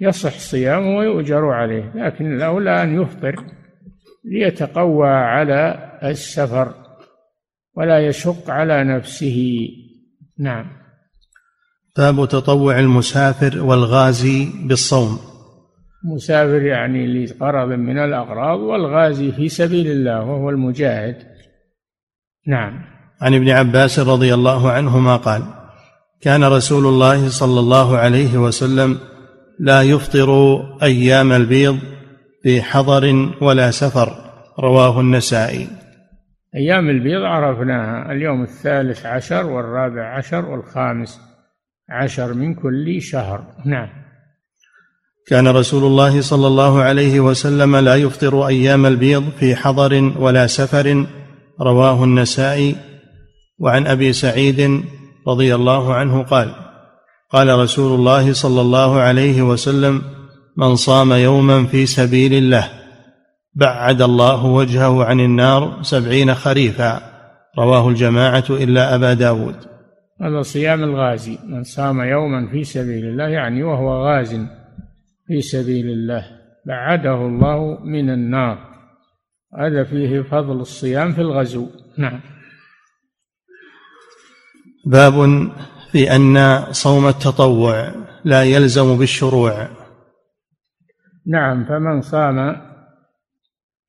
[0.00, 1.92] يصح صيامه ويؤجر عليه.
[1.94, 3.59] لكن الأولى أن يفطر
[4.24, 6.74] ليتقوى على السفر
[7.76, 9.68] ولا يشق على نفسه.
[10.38, 10.66] نعم.
[11.96, 15.18] باب تطوع المسافر والغازي بالصوم.
[16.04, 21.16] مسافر يعني لغرض من الأغراض والغازي في سبيل الله وهو المجاهد.
[22.46, 22.84] نعم.
[23.20, 25.42] عن ابن عباس رضي الله عنهما قال
[26.20, 28.98] كان رسول الله صلى الله عليه وسلم
[29.58, 31.78] لا يفطر أيام البيض
[32.42, 34.08] في حضر ولا سفر
[34.60, 35.68] رواه النسائي.
[36.54, 41.20] أيام البيض عرفناها اليوم الثالث عشر والرابع عشر والخامس
[41.90, 43.44] عشر من كل شهر.
[43.66, 43.88] نعم.
[45.26, 51.06] كان رسول الله صلى الله عليه وسلم لا يفطر أيام البيض في حضر ولا سفر
[51.60, 52.76] رواه النسائي.
[53.58, 54.84] وعن أبي سعيد
[55.28, 56.54] رضي الله عنه قال
[57.30, 60.02] قال رسول الله صلى الله عليه وسلم
[60.60, 62.68] من صام يوما في سبيل الله.
[63.54, 67.00] بعد الله وجهه عن النار سبعين خريفا.
[67.58, 69.56] رواه الجماعة إلا أبا داود.
[70.20, 71.38] هذا صيام الغازي.
[71.46, 74.36] من صام يوما في سبيل الله يعني وهو غاز
[75.26, 76.26] في سبيل الله
[76.66, 78.58] بعده الله من النار.
[79.58, 81.66] هذا فيه فضل الصيام في الغزو.
[81.98, 82.20] نعم.
[84.86, 85.48] باب
[85.92, 87.92] في أن صوم التطوع
[88.24, 89.79] لا يلزم بالشروع.
[91.26, 92.56] نعم فمن صام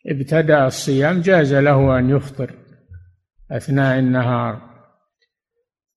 [0.07, 2.51] ابتدأ الصيام جاز له أن يفطر
[3.51, 4.61] أثناء النهار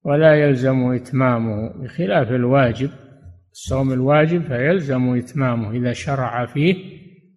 [0.05, 2.91] ولا يلزم إتمامه بخلاف الواجب.
[3.53, 6.77] الصوم الواجب فيلزم إتمامه إذا شرع فيه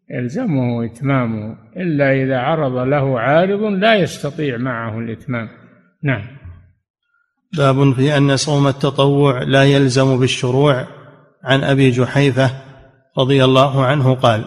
[0.09, 5.49] يلزمه إتمامه إلا إذا عرض له عارض لا يستطيع معه الإتمام.
[6.03, 6.23] نعم.
[7.57, 10.87] باب في أن صوم التطوع لا يلزم بالشروع.
[11.43, 12.66] عن أبي جحيفة
[13.17, 14.45] رضي الله عنه قال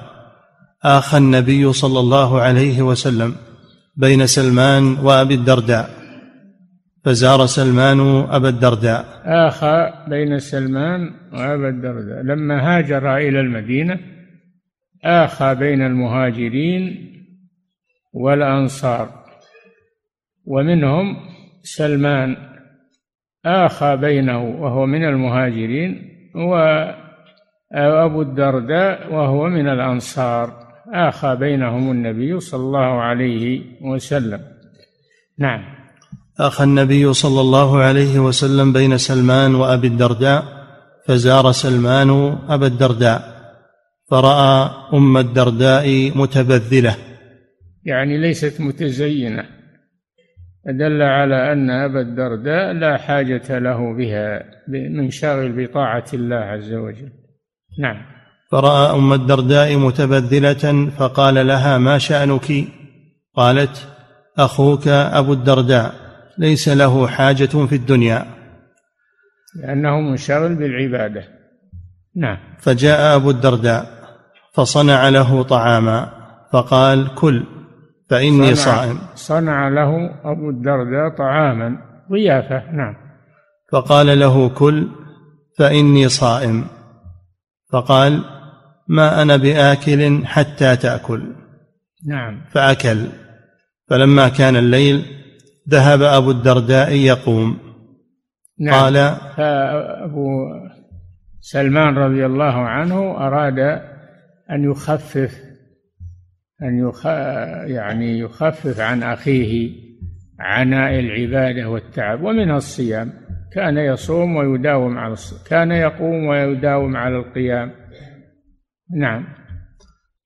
[0.85, 3.35] آخى النبي صلى الله عليه وسلم
[3.97, 5.91] بين سلمان وأبي الدرداء
[7.05, 9.23] فزار سلمان أبا الدرداء.
[9.25, 12.23] آخى بين سلمان وأبا الدرداء.
[12.23, 13.99] لما هاجر إلى المدينة
[15.05, 17.13] آخى بين المهاجرين
[18.13, 19.09] والأنصار
[20.45, 21.17] ومنهم
[21.63, 22.37] سلمان.
[23.45, 26.11] آخى بينه وهو من المهاجرين
[27.75, 30.71] وأبو الدرداء وهو من الأنصار.
[30.95, 34.41] آخى بينهم النبي صلى الله عليه وسلم.
[35.39, 35.61] نعم.
[36.41, 40.45] آخى النبي صلى الله عليه وسلم بين سلمان وأبي الدرداء
[41.07, 43.23] فزار سلمان أبا الدرداء
[44.11, 46.97] فرأى أم الدرداء متبذلة.
[47.85, 49.45] يعني ليست متزينة.
[50.67, 57.20] دل على أن أبا الدرداء لا حاجة له بها منشغل بطاعة الله عز وجل.
[57.79, 57.97] نعم.
[58.51, 62.65] فرأى أم الدرداء متبذلة فقال لها ما شأنك؟
[63.37, 63.89] قالت
[64.39, 65.95] أخوك أبو الدرداء
[66.39, 68.27] ليس له حاجة في الدنيا.
[69.63, 71.25] لأنه منشغل بالعبادة.
[72.17, 72.39] نعم.
[72.59, 73.87] فجاء أبو الدرداء
[74.55, 76.09] فصنع له طعاما
[76.53, 77.45] فقال كل
[78.11, 78.99] فإني صنع صائم.
[79.15, 81.77] صنع له أبو الدرداء طعاما
[82.13, 82.73] ضيافة.
[82.73, 82.95] نعم.
[83.73, 84.89] فقال له كل
[85.59, 86.65] فإني صائم.
[87.73, 88.25] فقال
[88.89, 91.23] ما أنا بآكل حتى تأكل.
[92.07, 92.41] نعم.
[92.51, 93.07] فأكل.
[93.89, 95.05] فلما كان الليل
[95.69, 97.59] ذهب أبو الدرداء يقوم.
[98.61, 98.75] نعم.
[98.75, 98.95] قال
[99.37, 100.29] فأبو
[101.41, 103.59] سلمان رضي الله عنه أراد
[104.51, 105.41] أن يخفف
[106.63, 107.07] أن يخ...
[107.67, 109.71] يعني يخفف عن أخيه
[110.39, 113.13] عناء العبادة والتعب ومنها الصيام.
[113.53, 117.73] كان يصوم ويداوم على الصوم كان يقوم ويداوم على القيام.
[118.97, 119.27] نعم.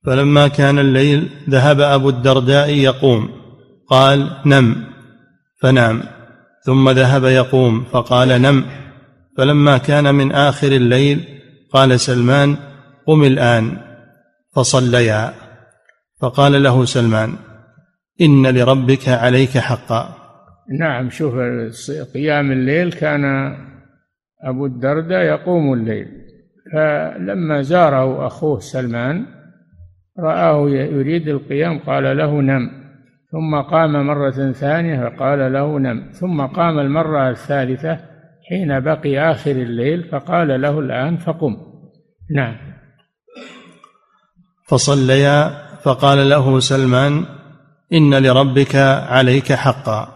[0.07, 3.29] فلما كان الليل ذهب أبو الدرداء يقوم
[3.89, 4.85] قال نم
[5.63, 6.03] فنام.
[6.65, 8.65] ثم ذهب يقوم فقال نم.
[9.39, 11.25] فلما كان من آخر الليل
[11.73, 12.57] قال سلمان
[13.07, 13.77] قم الآن.
[14.57, 15.35] فصليا.
[16.21, 17.35] فقال له سلمان
[18.21, 20.24] إن لربك عليك حقا.
[20.79, 21.35] نعم شوف
[22.15, 23.55] قيام الليل كان
[24.45, 26.09] أبو الدرداء يقوم الليل.
[26.73, 29.27] فلما زاره أخوه سلمان
[30.21, 32.71] رآه يريد القيام قال له نم.
[33.33, 36.11] ثم قام مرة ثانية فقال له نم.
[36.13, 37.99] ثم قام المرة الثالثة
[38.49, 41.57] حين بقي آخر الليل فقال له الآن فقم.
[42.35, 42.57] نعم.
[44.69, 45.51] فصليا
[45.83, 47.25] فقال له سلمان
[47.93, 48.77] إن لربك
[49.09, 50.14] عليك حقا.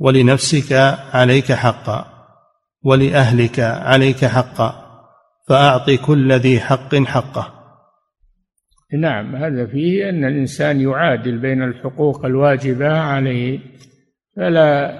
[0.00, 0.72] ولنفسك
[1.12, 2.06] عليك حقا
[2.82, 4.90] ولأهلك عليك حقا
[5.48, 7.54] فأعط كل ذي حق حقه.
[9.00, 13.58] نعم هذا فيه أن الإنسان يعادل بين الحقوق الواجبة عليه
[14.36, 14.92] فلا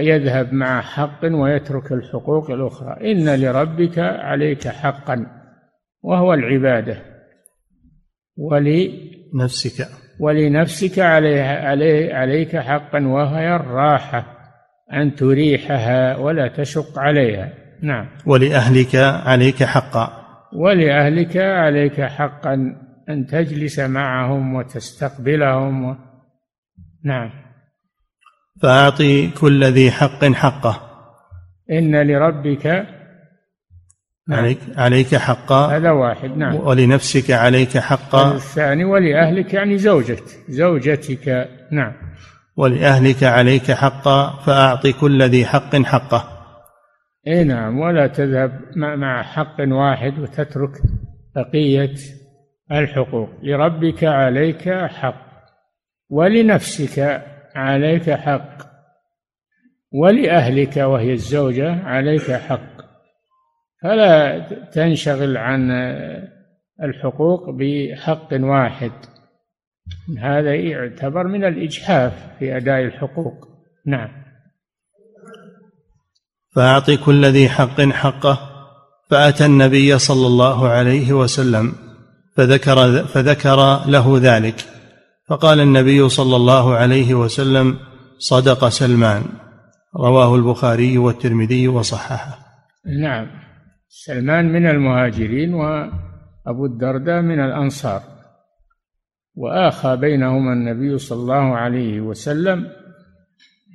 [0.00, 3.12] يذهب مع حق ويترك الحقوق الأخرى.
[3.12, 5.26] إن لربك عليك حقا
[6.02, 7.02] وهو العبادة.
[8.36, 9.86] ولنفسك.
[10.20, 14.38] ولنفسك عليه عليه عليك حقا وهي الراحة
[14.92, 17.52] أن تريحها ولا تشق عليها.
[17.82, 18.08] نعم.
[18.26, 18.96] ولأهلك
[19.26, 20.10] عليك حقا.
[20.52, 22.54] ولأهلك عليك حقا
[23.08, 25.84] أن تجلس معهم وتستقبلهم.
[25.84, 25.96] و...
[27.04, 27.30] نعم.
[28.62, 30.80] فأعطي كل ذي حق حقه.
[31.72, 32.86] إن لربك
[34.28, 34.38] نعم.
[34.38, 35.76] عليك عليك حقا.
[35.76, 36.54] هذا واحد نعم.
[36.54, 38.34] ولنفسك عليك حقا.
[38.34, 41.92] الثاني ولأهلك يعني زوجك زوجتك نعم.
[42.56, 46.24] ولأهلك عليك حقا فأعطي كل ذي حق حقه.
[47.26, 50.70] إي نعم ولا تذهب مع حق واحد وتترك
[51.36, 51.94] بقية
[52.72, 53.28] الحقوق.
[53.42, 55.28] لربك عليك حق
[56.10, 57.22] ولنفسك
[57.56, 58.58] عليك حق
[59.92, 62.77] ولأهلك وهي الزوجة عليك حق.
[63.82, 64.38] فلا
[64.72, 65.70] تنشغل عن
[66.82, 68.92] الحقوق بحق واحد.
[70.18, 73.48] هذا يعتبر من الإجحاف في أداء الحقوق.
[73.86, 74.08] نعم.
[76.54, 78.38] فأعط كل ذي حق حقه
[79.10, 81.72] فأتى النبي صلى الله عليه وسلم
[82.36, 84.64] فذكر فذكر له ذلك.
[85.28, 87.78] فقال النبي صلى الله عليه وسلم
[88.18, 89.22] صدق سلمان.
[89.96, 92.38] رواه البخاري والترمذي وصححه.
[93.00, 93.47] نعم.
[93.88, 98.02] سلمان من المهاجرين وأبو الدرداء من الأنصار
[99.34, 102.66] وآخى بينهما النبي صلى الله عليه وسلم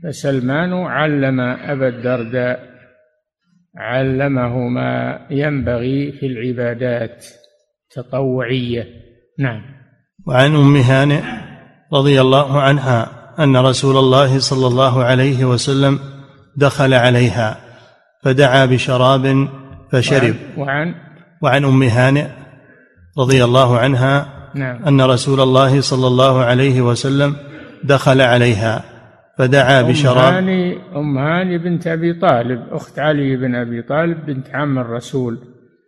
[0.04, 2.74] فسلمان علم أبا الدرداء
[3.78, 7.26] علمه ما ينبغي في العبادات
[7.98, 8.88] التطوعية.
[9.40, 9.62] نعم.
[10.28, 11.22] وعن أم هانئ
[11.94, 13.08] رضي الله عنها
[13.40, 16.00] أن رسول الله صلى الله عليه وسلم
[16.58, 17.58] دخل عليها
[18.24, 19.48] فدعا بشراب
[19.94, 20.96] فشرب وعن
[21.42, 22.26] وعن؟ أم هانئ
[23.20, 24.26] رضي الله عنها
[24.56, 24.84] نعم.
[24.84, 27.36] أن رسول الله صلى الله عليه وسلم
[27.84, 28.84] دخل عليها
[29.38, 30.18] فدعا بشراب.
[30.18, 35.38] أم هاني أم هاني بنت أبي طالب أخت علي بن أبي طالب بنت عم الرسول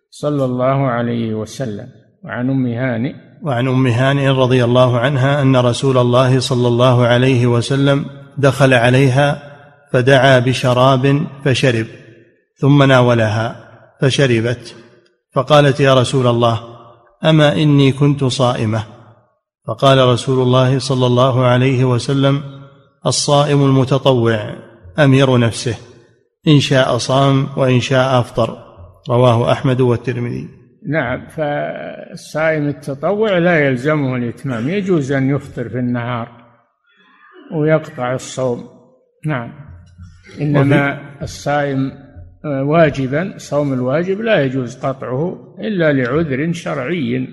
[0.10, 1.88] صلى الله عليه وسلم.
[2.24, 7.48] وعن أم هاني وعن أم هاني رضي الله عنها أن رسول الله صلى الله عليه
[7.48, 8.06] وسلم
[8.38, 9.42] دخل عليها
[9.92, 11.86] فدعا بشراب فشرب
[12.58, 13.65] ثم ناولها.
[14.06, 14.76] فشربت.
[15.34, 16.60] فقالت يا رسول الله
[17.26, 18.84] أما إني كنت صائمة؟
[19.68, 22.44] فقال رسول الله صلى الله عليه وسلم
[23.06, 24.56] الصائم المتطوع
[25.00, 25.78] أمير نفسه
[26.48, 28.58] إن شاء صام وإن شاء أفطر.
[29.10, 30.50] رواه أحمد والترمذي.
[30.90, 36.28] نعم فالصائم التطوع لا يلزمه الإتمام يجوز أن يفطر في النهار
[37.56, 38.70] ويقطع الصوم.
[39.26, 39.52] نعم
[40.42, 42.05] إنما الصائم
[42.46, 47.28] واجبا صوم الواجب لا يجوز قطعه إلا لعذر شرعي.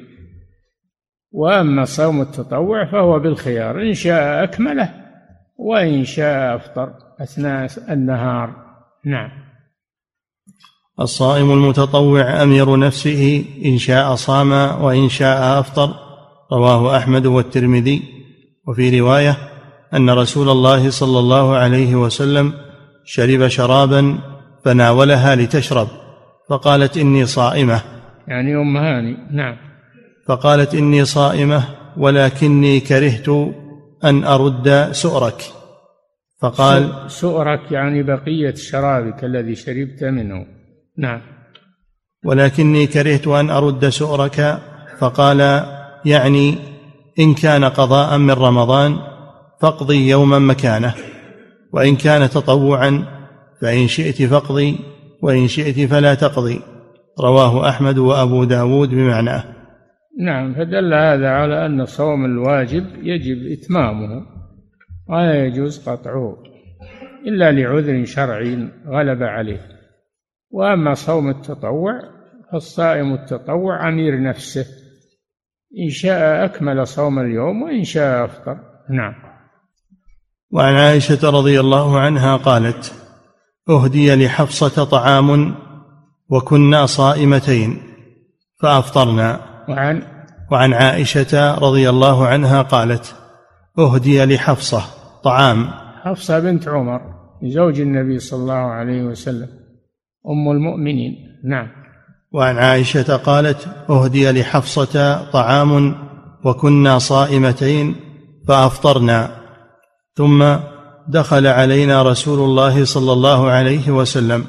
[1.33, 4.95] وأما صوم التطوع فهو بالخيار إن شاء أكمله
[5.59, 8.57] وإن شاء أفطر أثناء النهار.
[9.07, 9.31] نعم.
[11.01, 14.53] الصائم المتطوع أمير نفسه إن شاء صام
[14.83, 15.95] وإن شاء أفطر
[16.53, 18.03] رواه أحمد والترمذي.
[18.69, 19.37] وفي رواية
[19.95, 22.53] أن رسول الله صلى الله عليه وسلم
[23.05, 24.19] شرب شرابا
[24.65, 25.89] فناولها لتشرب.
[26.49, 27.81] فقالت إني صائمة.
[28.29, 29.17] يعني أم هاني.
[29.31, 29.57] نعم.
[30.29, 31.65] فقالت إني صائمة
[31.97, 33.29] ولكني كرهت
[34.05, 35.43] أن أرد سؤرك.
[36.41, 40.47] فقال سؤرك يعني بقية شرابك الذي شربت منه.
[40.99, 41.21] نعم.
[42.25, 44.59] ولكني كرهت أن أرد سؤرك.
[44.99, 45.41] فقال
[46.05, 46.59] يعني
[47.19, 48.97] إن كان قضاء من رمضان
[49.61, 50.95] فاقضي يوما مكانه
[51.73, 53.12] وإن كان تطوعا
[53.63, 54.79] فإن شئت فاقضي
[55.23, 56.61] وإن شئت فلا تقضي.
[57.21, 59.45] رواه أحمد وأبو داود بمعناه.
[60.21, 64.27] نعم فدل هذا على أن صوم الواجب يجب إتمامه
[65.09, 66.37] ولا يجوز قطعه
[67.27, 69.61] إلا لعذر شرعي غلب عليه.
[70.51, 72.01] وأما صوم التطوع
[72.53, 74.67] فالصائم التطوع أمير نفسه.
[75.85, 78.57] إن شاء أكمل صوم اليوم وإن شاء أفطر.
[78.91, 79.15] نعم.
[80.51, 83.02] وعن عائشة رضي الله عنها قالت
[83.69, 85.55] أهدي لحفصة طعام
[86.29, 87.83] وكنا صائمتين.
[88.63, 89.41] فأفطرنا.
[89.69, 90.03] وعن؟
[90.53, 93.15] وعن عائشة رضي الله عنها قالت
[93.79, 94.83] أهدي لحفصة
[95.25, 95.69] طعام.
[96.03, 97.01] حفصة بنت عمر
[97.45, 99.49] زوج النبي صلى الله عليه وسلم
[100.29, 101.15] أم المؤمنين.
[101.45, 101.69] نعم.
[102.33, 105.95] وعن عائشة قالت أهدي لحفصة طعام
[106.45, 107.97] وكنا صائمتين
[108.49, 109.31] فأفطرنا.
[110.15, 110.57] ثم
[111.09, 114.45] دخل علينا رسول الله صلى الله عليه وسلم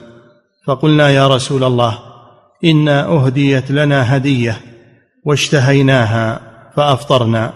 [0.68, 1.99] فقلنا يا رسول الله
[2.64, 4.58] إنا أهديت لنا هدية
[5.26, 6.39] واشتهيناها
[6.76, 7.54] فأفطرنا.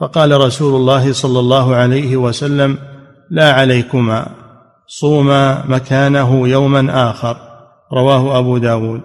[0.00, 2.78] فقال رسول الله صلى الله عليه وسلم
[3.30, 4.26] لا عليكما
[4.86, 7.36] صوما مكانه يوما آخر.
[7.92, 9.00] رواه أبو داود.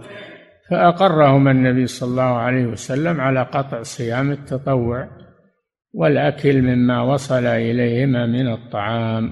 [0.72, 5.08] فاقرهما النبي صلى الله عليه وسلم على قطع صيام التطوع.
[5.96, 9.32] والأكل مما وصل إليهما من الطعام.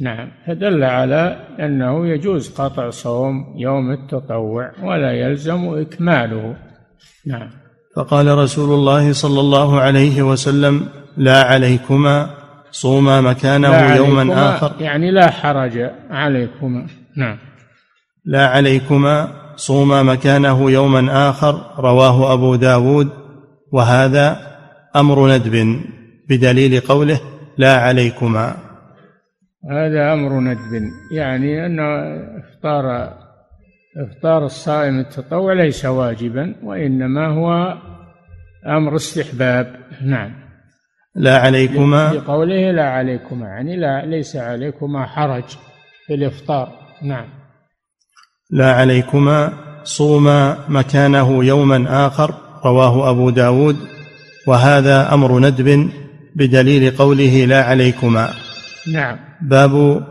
[0.00, 6.56] نعم فدل على أنه يجوز قطع صوم يوم التطوع ولا يلزم إكماله.
[7.26, 7.50] نعم.
[7.96, 12.30] فقال رسول الله صلى الله عليه وسلم لا عليكما
[12.70, 14.72] صوما مكانه يوما آخر.
[14.80, 16.86] يعني لا حرج عليكما.
[17.16, 17.38] نعم.
[18.24, 21.60] لا عليكما صوما مكانه يوما آخر.
[21.78, 23.08] رواه أبو داود.
[23.72, 24.55] وهذا
[25.00, 25.80] أمر ندب
[26.28, 27.20] بدليل قوله
[27.58, 28.56] لا عليكما.
[29.70, 31.80] هذا أمر ندب يعني أن
[32.40, 33.14] إفطار
[33.96, 37.74] إفطار الصائم التطوع ليس واجبا وإنما هو
[38.66, 39.76] أمر استحباب.
[40.04, 40.32] نعم.
[41.14, 42.12] لا عليكما.
[42.12, 45.44] بقوله لا عليكما يعني لا ليس عليكما حرج
[46.06, 46.68] في الإفطار.
[47.02, 47.28] نعم.
[48.50, 49.52] لا عليكما
[49.84, 52.34] صوما مكانه يوما آخر
[52.64, 53.76] رواه أبو داود.
[54.46, 55.90] وهذا أمر ندب
[56.36, 58.28] بدليل قوله لا عليكما.
[58.92, 59.18] نعم.
[59.42, 60.02] باب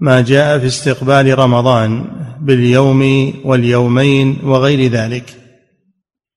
[0.00, 2.04] ما جاء في استقبال رمضان
[2.40, 3.02] باليوم
[3.44, 5.24] واليومين وغير ذلك.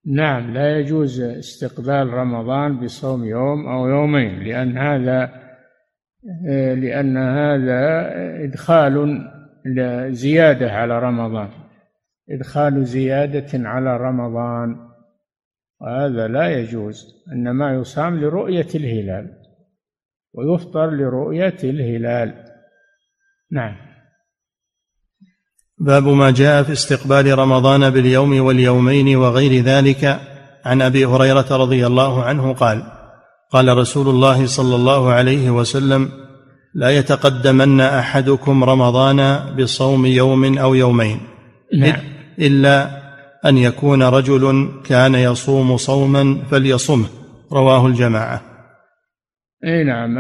[0.06, 5.30] نعم لا يجوز استقبال رمضان بصوم يوم أو يومين لأن هذا
[6.76, 8.12] لأن هذا
[8.44, 9.22] إدخال
[10.12, 11.50] زيادة على رمضان
[12.32, 14.89] إدخال زيادة على رمضان.
[15.82, 19.40] وهذا لا يجوز إنما يصام لرؤية الهلال
[20.34, 22.34] ويفطر لرؤية الهلال
[23.52, 23.76] نعم
[25.78, 30.20] باب ما جاء في استقبال رمضان باليوم واليومين وغير ذلك
[30.66, 32.84] عن أبي هريرة رضي الله عنه قال
[33.52, 36.10] قال رسول الله صلى الله عليه وسلم
[36.74, 41.20] لا يتقدمن أحدكم رمضان بصوم يوم أو يومين
[41.74, 41.96] نعم.
[42.40, 42.99] إلا
[43.46, 47.06] أن يكون رجل كان يصوم صوما فليصمه.
[47.54, 48.42] رواه الجماعة.
[49.66, 50.18] إي نعم.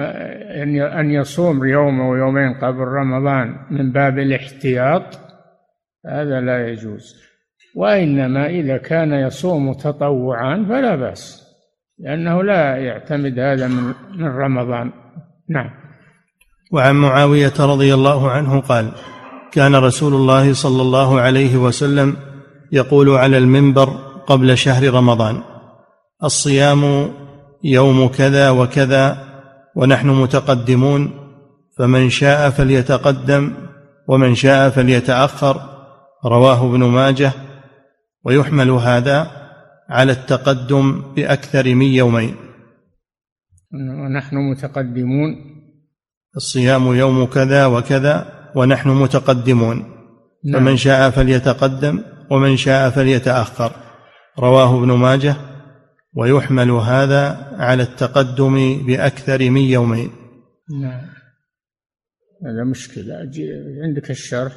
[0.99, 5.19] أن يصوم يوم أو يومين قبل رمضان من باب الاحتياط
[6.05, 7.15] هذا لا يجوز.
[7.75, 11.43] وإنما إذا كان يصوم تطوعا فلا بأس
[11.99, 14.91] لأنه لا يعتمد هذا من من رمضان.
[15.49, 15.69] نعم.
[16.71, 18.91] وعن معاوية رضي الله عنه قال
[19.51, 22.15] كان رسول الله صلى الله عليه وسلم
[22.71, 23.89] يقول على المنبر
[24.27, 25.41] قبل شهر رمضان
[26.23, 27.11] الصيام
[27.63, 29.17] يوم كذا وكذا
[29.75, 31.11] ونحن متقدمون
[31.77, 33.53] فمن شاء فليتقدم
[34.07, 35.61] ومن شاء فليتأخر
[36.25, 37.31] رواه ابن ماجه
[38.25, 39.31] ويحمل هذا
[39.89, 42.35] على التقدم بأكثر من يومين
[43.73, 45.35] ونحن متقدمون
[46.35, 49.77] الصيام يوم كذا وكذا ونحن متقدمون
[50.45, 50.61] نعم.
[50.61, 53.71] فمن شاء فليتقدم ومن شاء فليتأخر.
[54.39, 55.35] رواه ابن ماجه
[56.13, 60.11] ويحمل هذا على التقدم بأكثر من يومين.
[60.81, 61.01] نعم.
[62.45, 63.15] هذا مشكلة.
[63.83, 64.53] عندك الشرح؟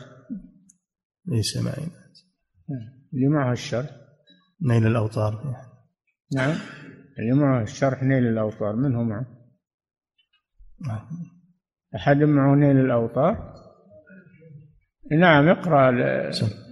[1.26, 1.86] ليس معي
[3.14, 3.90] اللي معه الشرح؟
[4.62, 5.54] نيل الأوطار.
[6.34, 6.56] نعم.
[7.18, 8.76] اللي معه الشرح نيل الأوطار.
[8.76, 9.26] من هو معه؟
[11.96, 13.52] أحد معه نيل الأوطار؟
[15.20, 15.90] نعم اقرأ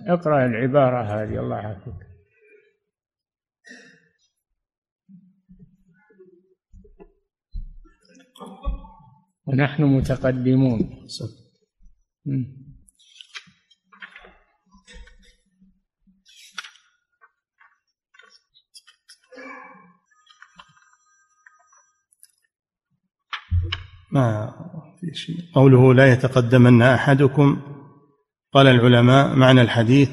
[0.07, 1.95] اقرأ العبارة هذه الله يعافيك.
[9.47, 11.07] ونحن متقدمون.
[24.13, 24.53] ما
[25.01, 25.37] في شيء.
[25.55, 27.80] قوله لا يتقدمن أحدكم.
[28.53, 30.09] قال العلماء معنى الحديث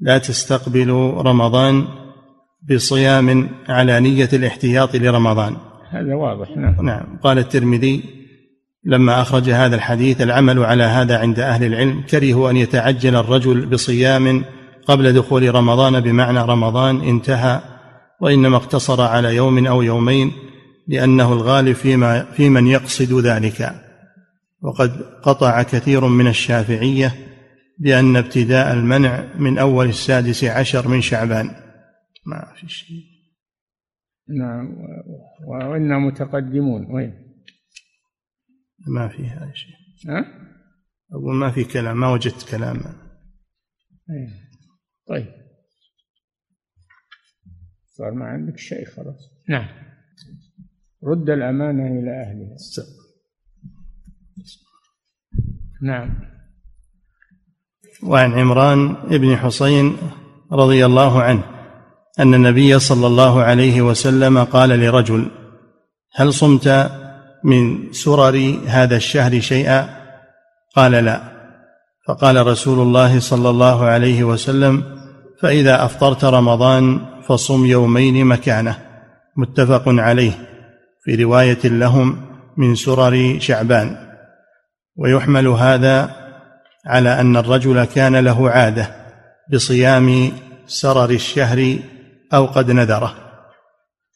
[0.00, 1.84] لا تستقبلوا رمضان
[2.70, 5.56] بصيام على نية الاحتياط لرمضان.
[5.90, 6.86] هذا واضح نعم.
[6.86, 7.18] نعم.
[7.22, 8.04] قال الترمذي
[8.84, 14.44] لما أخرج هذا الحديث العمل على هذا عند أهل العلم كرهوا أن يتعجل الرجل بصيام
[14.86, 17.60] قبل دخول رمضان بمعنى رمضان انتهى
[18.20, 20.32] وإنما اقتصر على يوم أو يومين
[20.88, 23.74] لأنه الغالب فيما في من يقصد ذلك.
[24.62, 24.92] وقد
[25.22, 27.29] قطع كثير من الشافعية
[27.80, 31.46] بأن ابتداء المنع من أول السادس عشر من شعبان.
[32.26, 33.04] ما في شيء.
[34.28, 34.76] نعم
[35.46, 36.94] وإنا متقدمون.
[36.94, 37.42] وين؟
[38.86, 39.74] ما في هذا شيء.
[40.08, 40.24] ها؟
[41.12, 42.76] أقول ما في كلام ما وجدت كلام.
[44.10, 44.50] أيه.
[45.06, 45.26] طيب.
[47.84, 49.30] صار ما عندك شيء خلاص.
[49.48, 49.68] نعم.
[51.04, 52.56] رد الأمانة إلى أهلها.
[55.82, 56.39] نعم.
[58.02, 59.96] وعن عمران بن حسين
[60.52, 61.42] رضي الله عنه
[62.20, 65.26] أن النبي صلى الله عليه وسلم قال لرجل
[66.14, 66.90] هل صمت
[67.44, 69.88] من سرر هذا الشهر شيئا؟
[70.76, 71.22] قال لا.
[72.08, 74.82] فقال رسول الله صلى الله عليه وسلم
[75.40, 78.78] فإذا أفطرت رمضان فصم يومين مكانه.
[79.36, 80.32] متفق عليه
[81.04, 82.16] في رواية لهم
[82.56, 83.96] من سرر شعبان.
[84.96, 86.19] ويحمل هذا
[86.86, 88.90] على أن الرجل كان له عادة
[89.52, 90.32] بصيام
[90.66, 91.78] سرر الشهر
[92.34, 93.14] أو قد نذره.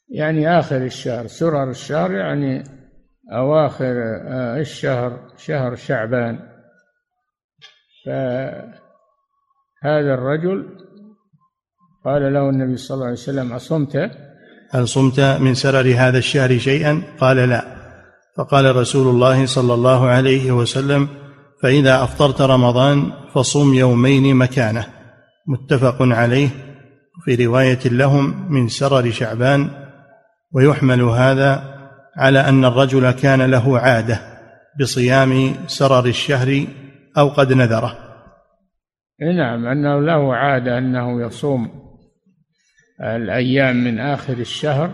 [0.09, 2.65] يعني آخر الشهر سرر الشهر يعني
[3.33, 3.95] أواخر
[4.29, 6.39] آه، الشهر شهر شعبان.
[8.07, 8.75] فهذا
[10.15, 10.69] الرجل
[12.05, 14.11] قال له النبي صلى الله عليه وسلم أصمت؟
[14.71, 17.65] هل صمت من سرر هذا الشهر شيئا؟ قال لا.
[18.37, 21.24] فقال رسول الله صلى الله عليه وسلم
[21.65, 24.87] فإذا أفطرت رمضان فصم يومين مكانه
[25.47, 26.49] متفق عليه
[27.25, 29.71] في رواية لهم من سرر شعبان
[30.53, 31.75] ويحمل هذا
[32.17, 34.21] على أن الرجل كان له عادة
[34.81, 36.67] بصيام سرر الشهر
[37.19, 37.99] أو قد نذره.
[39.37, 41.71] نعم أنه له عادة أنه يصوم
[43.01, 44.91] الأيام من آخر الشهر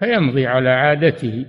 [0.00, 1.46] فيمضي على عادته.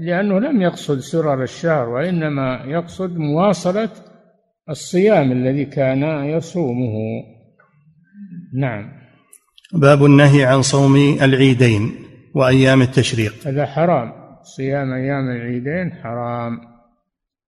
[0.00, 3.90] لأنه لم يقصد سرر الشهر وإنما يقصد مواصلة
[4.70, 6.94] الصيام الذي كان يصومه.
[8.54, 8.92] نعم.
[9.72, 11.92] باب النهي عن صوم العيدين
[12.34, 13.46] وأيام التشريق.
[13.46, 14.12] هذا حرام.
[14.56, 16.60] صيام أيام العيدين حرام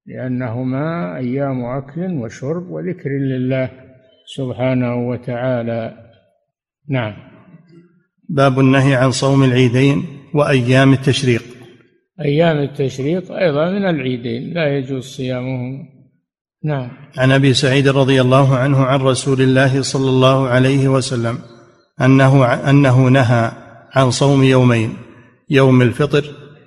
[0.07, 3.71] لأنهما أيام أكل وشرب وذكر لله
[4.37, 5.97] سبحانه وتعالى.
[6.89, 7.15] نعم.
[8.29, 11.43] باب النهي عن صوم العيدين وأيام التشريق.
[12.21, 15.89] أيام التشريق أيضا من العيدين لا يجوز صيامهم.
[16.65, 16.91] نعم.
[17.17, 21.39] عن أبي سعيد رضي الله عنه عن رسول الله صلى الله عليه وسلم
[22.01, 23.53] أنه أنه نهى
[23.93, 24.95] عن صوم يومين
[25.51, 26.25] يوم الفطر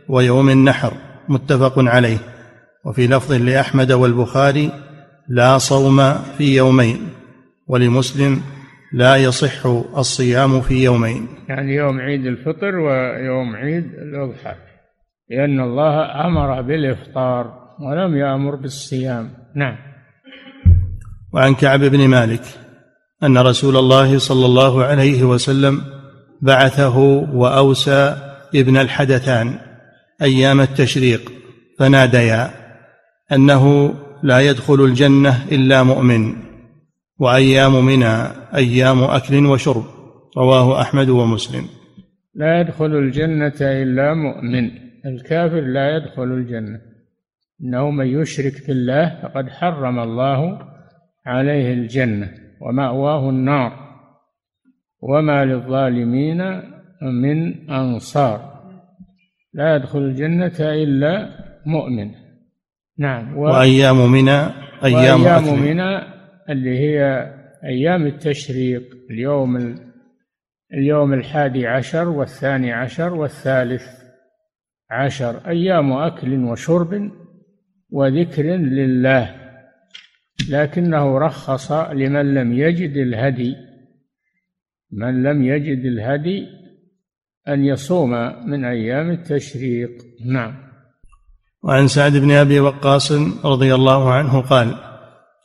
[0.09, 0.93] ويوم النحر
[1.29, 2.17] متفق عليه.
[2.85, 4.71] وفي لفظ لأحمد والبخاري
[5.29, 6.97] لا صوم في يومين
[7.67, 8.41] ولمسلم
[8.93, 9.65] لا يصح
[9.97, 11.27] الصيام في يومين.
[11.49, 14.55] يعني يوم عيد الفطر ويوم عيد الأضحى
[15.29, 19.29] لأن الله أمر بالإفطار ولم يأمر بالصيام.
[19.55, 19.75] نعم.
[21.33, 22.41] وعن كعب بن مالك
[23.23, 25.81] أن رسول الله صلى الله عليه وسلم
[26.41, 26.97] بعثه
[27.33, 28.15] وأوسى
[28.55, 29.59] ابن الحدثان
[30.21, 31.31] أيام التشريق
[31.79, 32.51] فناديا
[33.31, 36.48] أنه لا يدخل الجنة إلا مؤمن.
[37.19, 38.15] وأيام منى
[38.55, 39.83] أيام أكل وشرب
[40.37, 41.65] رواه أحمد ومسلم.
[42.35, 44.71] لا يدخل الجنة إلا مؤمن.
[45.05, 46.79] الكافر لا يدخل الجنة.
[47.63, 50.59] إنه من يشرك بالله فقد حرم الله
[51.25, 53.71] عليه الجنة ومأواه النار.
[55.01, 56.61] وما للظالمين
[57.01, 58.59] من أنصار.
[59.53, 61.29] لا يدخل الجنة إلا
[61.65, 62.11] مؤمن.
[62.97, 63.37] نعم.
[63.37, 63.41] و...
[63.41, 64.39] وأيام منى
[64.83, 66.18] أيام, وأيام منى
[66.49, 67.29] اللي هي
[67.63, 69.75] أيام التشريق اليوم
[70.73, 73.83] اليوم الحادي عشر والثاني عشر والثالث
[74.91, 77.11] عشر أيام أكل وشرب
[77.89, 79.35] وذكر لله.
[80.49, 83.55] لكنه رخص لمن لم يجد الهدي
[84.91, 86.47] من لم يجد الهدي
[87.47, 88.11] أن يصوم
[88.49, 89.89] من أيام التشريق.
[90.25, 90.55] نعم.
[91.63, 93.11] وعن سعد بن أبي وقاص
[93.45, 94.88] رضي الله عنه قال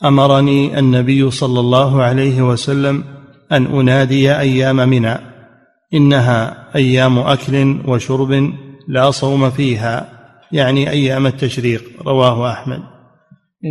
[0.05, 3.05] أمرني النبي صلى الله عليه وسلم
[3.53, 5.17] أن أنادي أيام منى
[5.95, 8.53] إنها أيام أكل وشرب
[8.89, 10.09] لا صوم فيها
[10.53, 12.83] يعني أيام التشريق رواه أحمد.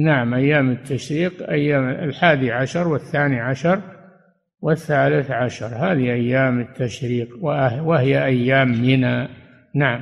[0.06, 3.80] نعم أيام التشريق أيام الحادي عشر والثاني عشر
[4.62, 7.28] والثالث عشر هذه أيام التشريق
[7.84, 9.28] وهي أيام منى.
[9.76, 10.02] نعم.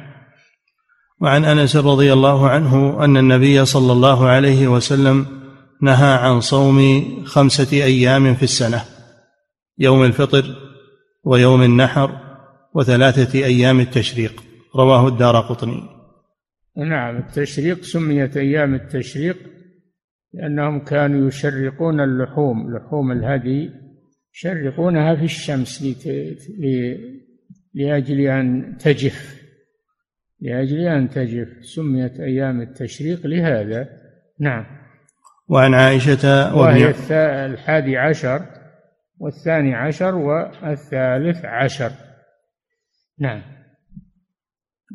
[1.22, 5.41] وعن أنس رضي الله عنه أن النبي صلى الله عليه وسلم
[5.82, 6.80] نهى عن صوم
[7.26, 8.82] خمسة أيام في السنة
[9.78, 10.44] يوم الفطر
[11.24, 12.20] ويوم النحر
[12.76, 14.44] وثلاثة أيام التشريق.
[14.76, 15.84] رواه الدار قطني.
[16.78, 19.38] نعم التشريق سميت أيام التشريق
[20.34, 23.70] لأنهم كانوا يشرقون اللحوم لحوم الهدي
[24.34, 25.84] يشرقونها في الشمس
[27.74, 29.42] لأجل أن تجف
[30.40, 31.66] لأجل أن تجف.
[31.66, 33.90] سميت أيام التشريق لهذا.
[34.40, 34.81] نعم.
[35.52, 36.94] وعن عائشة وهي
[37.46, 38.42] الحادي عشر
[39.20, 41.92] والثاني عشر والثالث عشر.
[43.20, 43.42] نعم.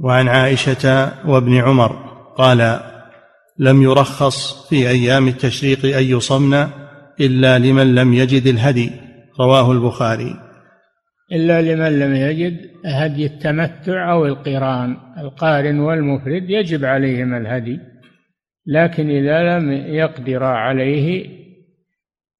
[0.00, 1.92] وعن عائشة وابن عمر
[2.36, 2.80] قال
[3.58, 6.66] لم يرخص في أيام التشريق أن يصمن
[7.20, 8.90] إلا لمن لم يجد الهدي.
[9.40, 10.36] رواه البخاري.
[11.32, 14.96] إلا لمن لم يجد هدي التمتع أو القران.
[15.18, 17.80] القارن والمفرد يجب عليهم الهدي.
[18.66, 21.28] لكن إذا لم يقدر عليه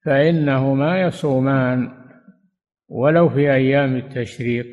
[0.04, 1.88] فإنهما يصومان
[2.88, 4.66] ولو في أيام التشريق.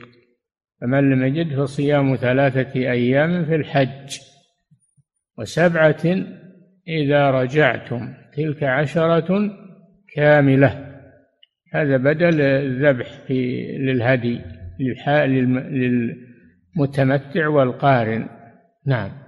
[0.81, 4.19] فمن لم يجد فصيام ثلاثة أيام في الحج
[5.37, 6.03] وسبعة
[6.87, 9.51] إذا رجعتم تلك عشرة
[10.15, 10.99] كاملة.
[11.73, 14.41] هذا بدل الذبح في للهدي
[16.75, 18.29] للمتمتع والقارن.
[18.85, 19.22] نعم.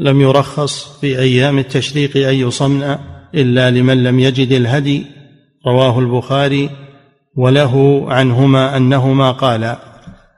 [0.00, 2.96] لم يرخص في أيام التشريق أن يصمن
[3.34, 5.06] إلا لمن لم يجد الهدي
[5.66, 6.70] رواه البخاري
[7.36, 9.78] وله عنهما أنهما قالا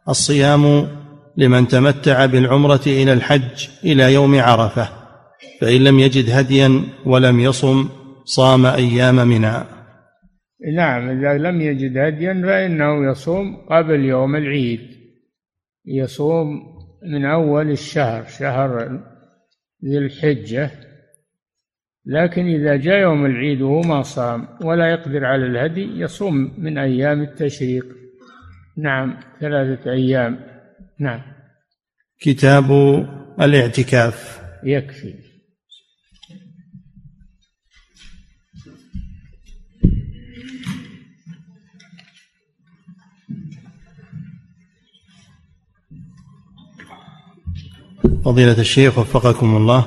[0.08, 0.88] الصيام
[1.36, 4.88] لمن تمتع بالعمرة إلى الحج إلى يوم عرفة
[5.60, 7.88] فإن لم يجد هديا ولم يصم
[8.24, 9.54] صام أيام منى.
[10.76, 14.80] نعم إذا لم يجد هديا فإنه يصوم قبل يوم العيد
[15.86, 16.46] يصوم
[17.12, 19.00] من أول الشهر شهر
[19.84, 20.70] ذي الحجة
[22.06, 27.22] لكن إذا جاء يوم العيد وهو ما صام ولا يقدر على الهدي يصوم من أيام
[27.22, 27.86] التشريق.
[28.76, 30.40] نعم ثلاثة أيام.
[30.98, 31.22] نعم.
[32.20, 32.70] كتاب
[33.40, 34.42] الاعتكاف.
[34.64, 35.14] يكفي.
[48.24, 49.86] فضيلة الشيخ وفقكم الله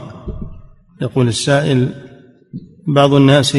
[1.01, 1.89] يقول السائل
[2.87, 3.57] بعض الناس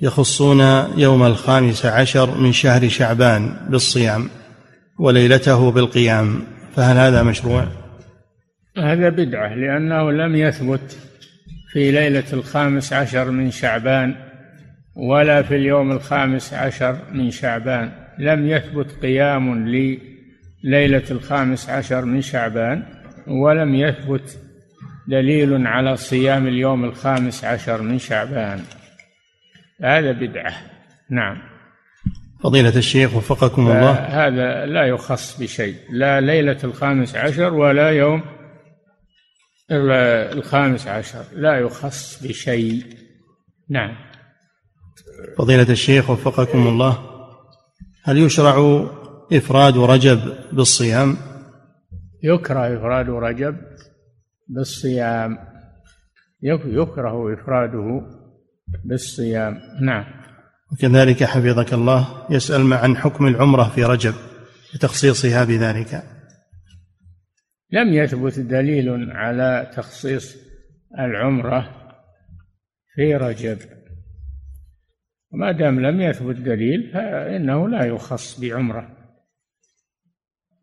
[0.00, 0.60] يخصون
[0.96, 4.28] يوم الخامس عشر من شهر شعبان بالصيام
[4.98, 6.40] وليلته بالقيام
[6.76, 7.66] فهل هذا مشروع؟
[8.78, 10.98] هذا بدعة لأنه لم يثبت
[11.72, 14.14] في ليلة الخامس عشر من شعبان
[14.96, 22.82] ولا في اليوم الخامس عشر من شعبان لم يثبت قيام لليلة الخامس عشر من شعبان
[23.26, 24.38] ولم يثبت
[25.08, 28.62] دليل على صيام اليوم الخامس عشر من شعبان.
[29.82, 30.54] هذا بدعة.
[31.10, 31.38] نعم.
[32.42, 33.92] فضيلة الشيخ وفقكم الله.
[33.92, 35.76] هذا لا يخص بشيء.
[35.90, 38.22] لا ليلة الخامس عشر ولا يوم
[39.70, 41.24] الخامس عشر.
[41.32, 42.84] لا يخص بشيء.
[43.70, 43.96] نعم.
[45.38, 46.98] فضيلة الشيخ وفقكم الله.
[48.04, 48.86] هل يشرع
[49.32, 50.20] إفراد رجب
[50.52, 51.16] بالصيام؟
[52.22, 53.56] يكره إفراد رجب
[54.48, 55.38] بالصيام.
[56.42, 58.02] يكره إفراده
[58.84, 59.58] بالصيام.
[59.82, 60.04] نعم.
[60.72, 64.14] وكذلك حفظك الله يسأل عن حكم العمرة في رجب
[64.74, 66.02] وتخصيصها بذلك.
[67.70, 70.36] لم يثبت دليل على تخصيص
[70.98, 71.68] العمرة
[72.94, 73.58] في رجب.
[75.32, 79.01] وما دام لم يثبت دليل فإنه لا يخص بعمرة.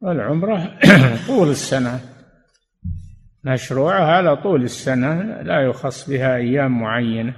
[0.01, 0.77] والعمرة
[1.27, 1.99] طول السنة.
[3.43, 7.33] مشروعة على طول السنة لا يخص بها أيام معينة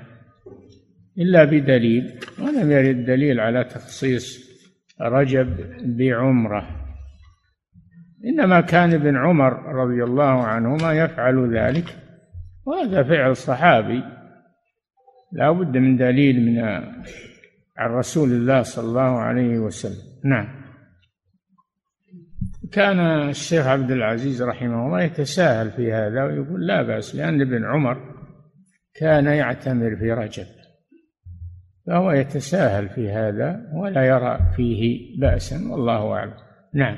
[1.17, 4.51] إلا بدليل ولم يرد دليل على تخصيص
[5.01, 5.47] رجب
[5.97, 6.67] بعمرة.
[8.25, 11.97] إنما كان ابن عمر رضي الله عنهما يفعل ذلك
[12.65, 14.03] وهذا فعل صحابي.
[15.31, 16.59] لا بد من دليل من
[17.77, 20.21] عن رسول الله صلى الله عليه وسلم.
[20.25, 20.60] نعم.
[22.71, 22.99] كان
[23.29, 27.97] الشيخ عبد العزيز رحمه الله يتساهل في هذا ويقول لا بأس لأن ابن عمر
[28.99, 30.45] كان يعتمر في رجب
[31.87, 36.33] فهو يتساهل في هذا ولا يرى فيه بأسا والله أعلم.
[36.73, 36.97] نعم.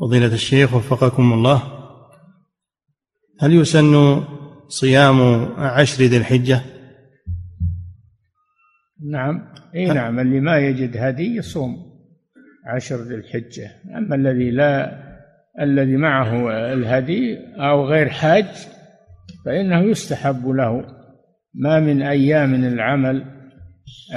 [0.00, 1.62] فضيلة الشيخ وفقكم الله
[3.40, 4.22] هل يسن
[4.68, 5.20] صيام
[5.58, 6.60] عشر ذي الحجة؟
[9.10, 9.52] نعم.
[9.74, 11.91] إي نعم اللي ما يجد هدي يصوم.
[12.66, 13.70] عشر ذي الحجة.
[13.96, 15.02] أما الذي لا
[15.60, 18.46] الذي معه الهدي أو غير حاج
[19.44, 20.86] فإنه يستحب له.
[21.54, 23.24] ما من أيام العمل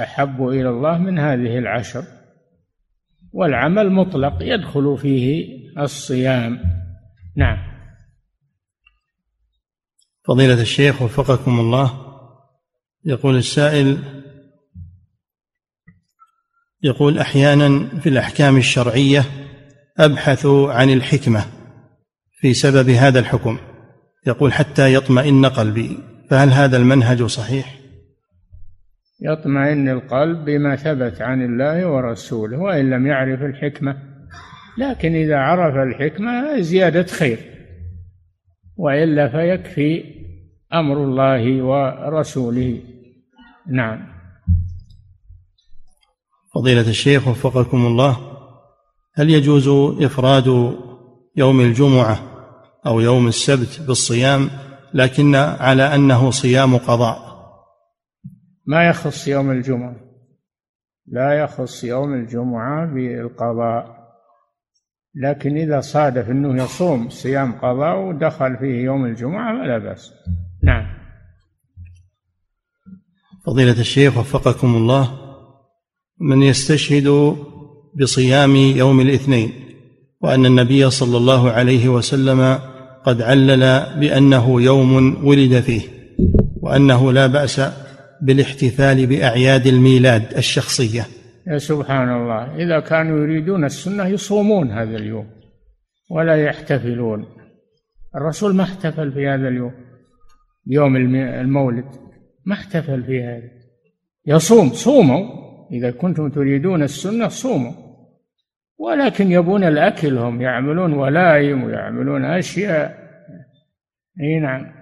[0.02, 2.02] أحب إلى الله من هذه العشر.
[3.32, 5.46] والعمل مطلق يدخل فيه
[5.78, 6.58] الصيام.
[7.36, 7.58] نعم.
[10.26, 12.06] فضيلة الشيخ وفقكم الله
[13.04, 13.98] يقول السائل
[16.86, 19.24] يقول أحيانا في الأحكام الشرعية
[19.98, 21.44] أبحث عن الحكمة
[22.40, 23.58] في سبب هذا الحكم.
[24.26, 25.98] يقول حتى يطمئن قلبي.
[26.30, 27.74] فهل هذا المنهج صحيح؟
[29.20, 33.96] يطمئن القلب بما ثبت عن الله ورسوله وإن لم يعرف الحكمة.
[34.78, 37.38] لكن إذا عرف الحكمة زيادة خير.
[38.76, 40.04] وإلا فيكفي
[40.74, 42.80] أمر الله ورسوله.
[43.70, 44.15] نعم.
[46.56, 48.16] فضيلة الشيخ وفقكم الله
[49.14, 49.68] هل يجوز
[50.04, 50.46] إفراد
[51.36, 52.18] يوم الجمعة
[52.86, 54.50] أو يوم السبت بالصيام
[54.94, 57.18] لكن على أنه صيام قضاء؟
[58.66, 59.96] ما يخص يوم الجمعة.
[61.06, 63.96] لا يخص يوم الجمعة بالقضاء.
[65.14, 70.12] لكن إذا صادف أنه يصوم صيام قضاء ودخل فيه يوم الجمعة فلا بأس.
[70.62, 70.86] نعم.
[73.46, 75.25] فضيلة الشيخ وفقكم الله
[76.20, 77.36] من يستشهد
[78.00, 79.52] بصيام يوم الاثنين
[80.20, 82.58] وأن النبي صلى الله عليه وسلم
[83.04, 83.60] قد علل
[84.00, 85.80] بأنه يوم ولد فيه
[86.62, 87.60] وأنه لا بأس
[88.22, 91.06] بالاحتفال بأعياد الميلاد الشخصية.
[91.46, 95.26] يا سبحان الله إذا كانوا يريدون السنة يصومون هذا اليوم
[96.10, 97.26] ولا يحتفلون.
[98.16, 99.72] الرسول ما احتفل في هذا اليوم
[100.66, 101.84] يوم المولد
[102.46, 103.50] ما احتفل في هذا.
[104.26, 105.45] يصوم صوموا.
[105.72, 107.72] إذا كنتم تريدون السنة صوموا.
[108.78, 113.06] ولكن يبون الأكل هم يعملون ولايم ويعملون أشياء.
[114.20, 114.72] أي نعم.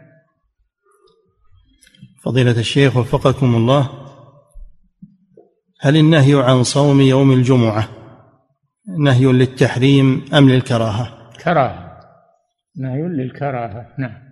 [2.24, 3.90] فضيلة الشيخ وفقكم الله
[5.80, 7.88] هل النهي عن صوم يوم الجمعة
[8.98, 12.00] نهي للتحريم أم للكراهة؟ كراهة.
[12.76, 13.94] نهي للكراهة.
[13.98, 14.24] نعم.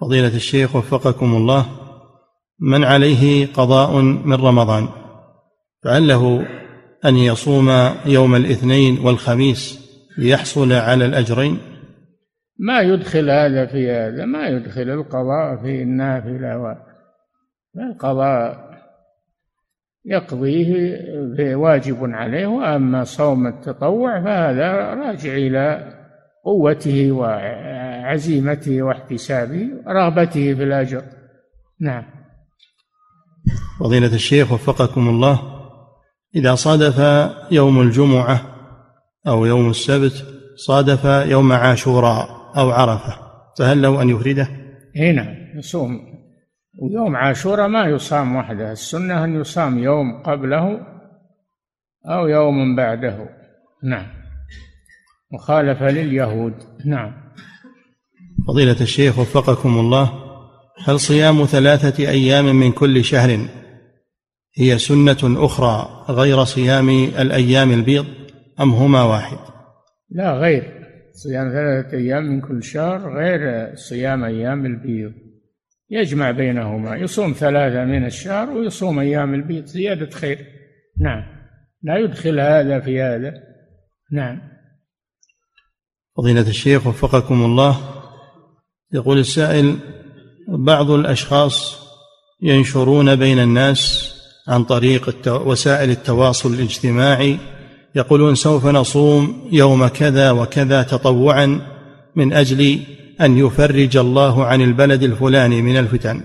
[0.00, 1.66] فضيلة الشيخ وفقكم الله
[2.60, 4.88] من عليه قضاء من رمضان؟
[5.84, 6.46] فعله
[7.04, 7.70] أن يصوم
[8.06, 9.84] يوم الاثنين والخميس
[10.18, 11.58] ليحصل على الأجرين.
[12.58, 16.76] ما يدخل هذا في هذا ما يدخل القضاء في النافلة
[17.90, 18.74] القضاء
[20.04, 25.92] يقضيه واجب عليه وأما صوم التطوع فهذا راجع إلى
[26.44, 31.02] قوته وعزيمته واحتسابه ورغبته في الأجر.
[31.80, 32.04] نعم.
[33.80, 35.53] فضيلة الشيخ وفقكم الله
[36.36, 36.98] إذا صادف
[37.50, 38.40] يوم الجمعة
[39.26, 40.26] أو يوم السبت
[40.56, 43.14] صادف يوم عاشوراء أو عرفة.
[43.58, 44.48] فهل له أن يفرده؟
[44.96, 46.00] هنا نعم، يصوم.
[46.82, 50.80] ويوم عاشوراء ما يصام وحده السنة أن يصام يوم قبله
[52.06, 53.28] أو يوم بعده.
[53.84, 54.06] نعم.
[55.32, 56.54] مخالفة لليهود.
[56.86, 57.12] نعم.
[58.48, 60.12] فضيلة الشيخ وفقكم الله
[60.84, 63.46] هل صيام ثلاثة أيام من كل شهر
[64.56, 68.06] هي سنة أخرى غير صيام الأيام البيض
[68.60, 69.38] أم هما واحد؟
[70.10, 70.84] لا غير.
[71.12, 75.12] صيام ثلاثة أيام من كل شهر غير صيام أيام البيض.
[75.90, 76.96] يجمع بينهما.
[76.96, 79.64] يصوم ثلاثة من الشهر ويصوم أيام البيض.
[79.64, 80.46] زيادة خير.
[81.00, 81.22] نعم.
[81.82, 83.34] لا يدخل هذا في هذا.
[84.12, 84.40] نعم.
[86.16, 87.80] فضيلة الشيخ وفقكم الله
[88.92, 89.76] يقول السائل
[90.48, 91.84] بعض الأشخاص
[92.42, 94.13] ينشرون بين الناس
[94.48, 97.38] عن طريق وسائل التواصل الاجتماعي
[97.94, 101.60] يقولون سوف نصوم يوم كذا وكذا تطوعا
[102.16, 102.80] من أجل
[103.20, 106.20] أن يفرج الله عن البلد الفلاني من الفتن.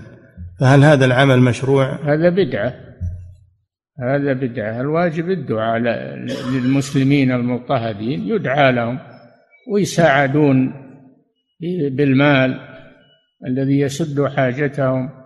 [0.60, 2.74] فهل هذا العمل مشروع؟ هذا بدعة.
[4.00, 4.80] هذا بدعة.
[4.80, 5.78] الواجب الدعاء
[6.52, 8.28] للمسلمين المضطهدين.
[8.28, 8.98] يدعى لهم
[9.72, 10.72] ويساعدون
[11.90, 12.60] بالمال
[13.46, 15.19] الذي يسد حاجتهم.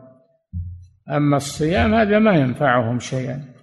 [1.11, 3.55] أما الصيام هذا ما ينفعهم شيئا.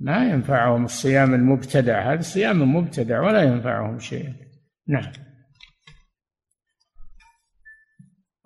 [0.00, 4.34] ما ينفعهم الصيام المبتدع هذا صيام مبتدع ولا ينفعهم شيئا.
[4.88, 5.12] نعم.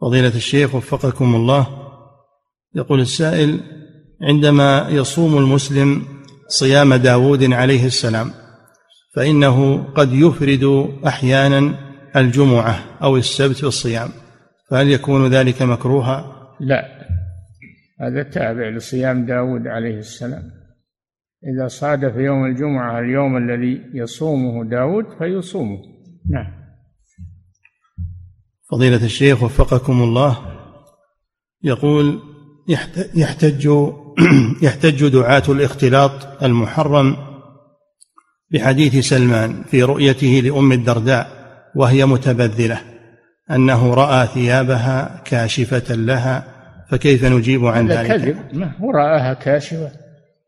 [0.01, 1.66] فضيلة الشيخ وفقكم الله
[2.74, 3.61] يقول السائل
[4.22, 6.05] عندما يصوم المسلم
[6.49, 8.30] صيام داود عليه السلام
[9.14, 11.74] فإنه قد يفرد أحيانا
[12.16, 14.09] الجمعة أو السبت بالصيام
[14.70, 17.01] فهل يكون ذلك مكروها؟ لا.
[18.03, 20.42] هذا تابع لصيام داود عليه السلام.
[21.55, 25.78] إذا صادف يوم الجمعة اليوم الذي يصومه داود فيصومه.
[26.30, 26.62] نعم.
[28.70, 30.38] فضيلة الشيخ وفقكم الله
[31.62, 32.20] يقول
[33.14, 33.70] يحتج
[34.66, 37.16] يحتج دعاة الاختلاط المحرم
[38.50, 41.42] بحديث سلمان في رؤيته لأم الدرداء
[41.76, 42.80] وهي متبذلة
[43.50, 46.51] أنه رأى ثيابها كاشفة لها
[46.93, 48.36] فكيف نجيب عن ذلك؟ كذب.
[48.53, 49.90] ما هو رآها كاشفة.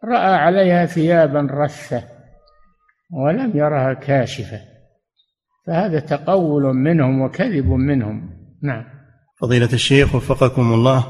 [0.05, 2.05] رأى عليها ثيابا رثة
[3.13, 4.61] ولم يرها كاشفة.
[5.67, 8.31] فهذا تقول منهم وكذب منهم.
[8.63, 8.85] نعم.
[9.41, 11.05] فضيلة الشيخ وفقكم الله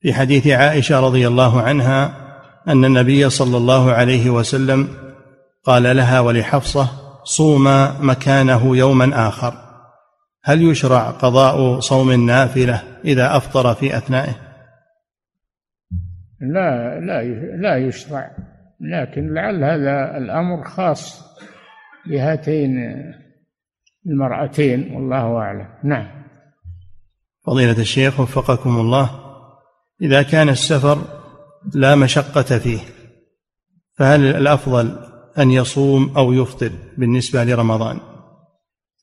[0.00, 2.16] في حديث عائشة رضي الله عنها
[2.68, 4.88] أن النبي صلى الله عليه وسلم
[5.64, 6.88] قال لها ولحفصة
[7.24, 9.69] صوما مكانه يوما آخر.
[10.44, 14.34] هل يشرع قضاء صوم النافلة إذا أفطر في أثنائه؟
[16.40, 17.22] لا لا
[17.56, 18.30] لا يشرع.
[18.80, 21.22] لكن لعل هذا الأمر خاص
[22.06, 22.70] بهاتين
[24.06, 25.68] المرأتين والله أعلم.
[25.84, 26.06] نعم.
[27.46, 29.10] فضيلة الشيخ وفقكم الله.
[30.02, 30.98] إذا كان السفر
[31.74, 32.78] لا مشقة فيه
[33.98, 34.98] فهل الأفضل
[35.38, 38.09] أن يصوم أو يفطر بالنسبة لرمضان؟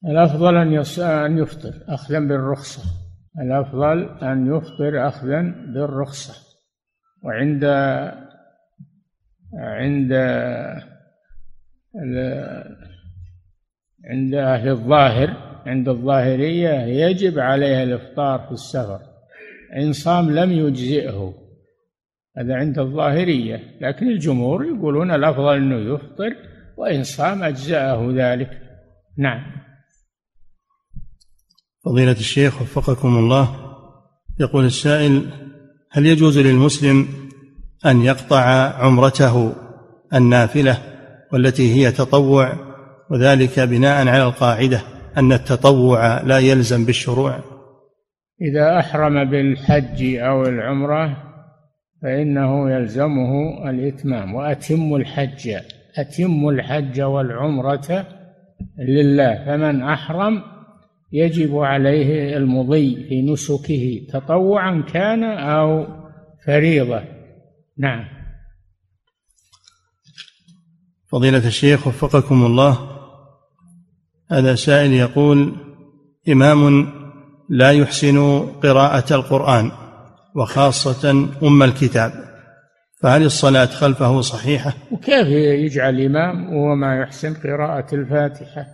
[0.06, 2.84] الأفضل أن أن يفطر أخذا بالرخصة.
[3.42, 5.42] الأفضل أن يفطر أخذا
[5.74, 6.34] بالرخصة.
[7.24, 7.66] وعند
[9.54, 10.14] عند
[14.06, 19.00] عند أهل الظاهر عند الظاهرية يجب عليها الإفطار في السفر.
[19.78, 21.34] إن صام لم يجزئه.
[22.38, 23.60] هذا عند الظاهرية.
[23.82, 26.36] لكن الجمهور يقولون الأفضل أنه يفطر
[26.78, 28.62] وإن صام أجزأه ذلك.
[29.18, 29.67] نعم.
[31.88, 33.50] فضيلة الشيخ وفقكم الله
[34.40, 35.22] يقول السائل
[35.92, 37.08] هل يجوز للمسلم
[37.86, 38.44] أن يقطع
[38.84, 39.54] عمرته
[40.14, 40.78] النافلة
[41.34, 42.54] والتي هي تطوع
[43.12, 44.82] وذلك بناء على القاعدة
[45.18, 47.40] أن التطوع لا يلزم بالشروع؟
[48.42, 51.18] إذا أحرم بالحج أو العمرة
[52.02, 55.50] فإنه يلزمه الإتمام وأتم الحج
[55.98, 58.06] أتم الحج والعمرة
[58.80, 60.57] لله فمن أحرم
[61.12, 65.88] يجب عليه المضي في نسكه تطوعا كان أو
[66.46, 67.04] فريضة.
[67.78, 68.06] نعم.
[71.12, 72.98] فضيلة الشيخ وفقكم الله
[74.32, 75.56] هذا سائل يقول
[76.30, 76.90] إمام
[77.50, 79.72] لا يحسن قراءة القرآن
[80.36, 81.12] وخاصة
[81.44, 82.12] أم الكتاب
[83.02, 85.28] فهل الصلاة خلفه صحيحة؟ وكيف
[85.66, 88.66] يجعل إمام وهو ما يحسن قراءة الفاتحة؟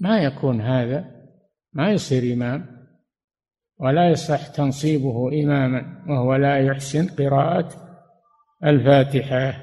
[0.00, 1.15] ما يكون هذا.
[1.76, 2.66] ما يصير إمام
[3.80, 7.68] ولا يصح تنصيبه إماما وهو لا يحسن قراءة
[8.64, 9.54] الفاتحة.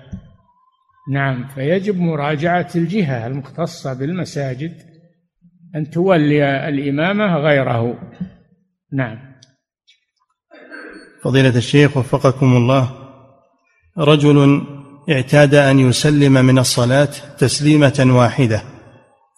[1.12, 4.74] نعم فيجب مراجعة الجهة المختصة بالمساجد
[5.76, 8.00] أن تولي الإمامة غيره.
[8.94, 9.20] نعم.
[11.24, 12.90] فضيلة الشيخ وفقكم الله
[13.98, 14.62] رجل
[15.10, 18.62] اعتاد أن يسلم من الصلاة تسليمة واحدة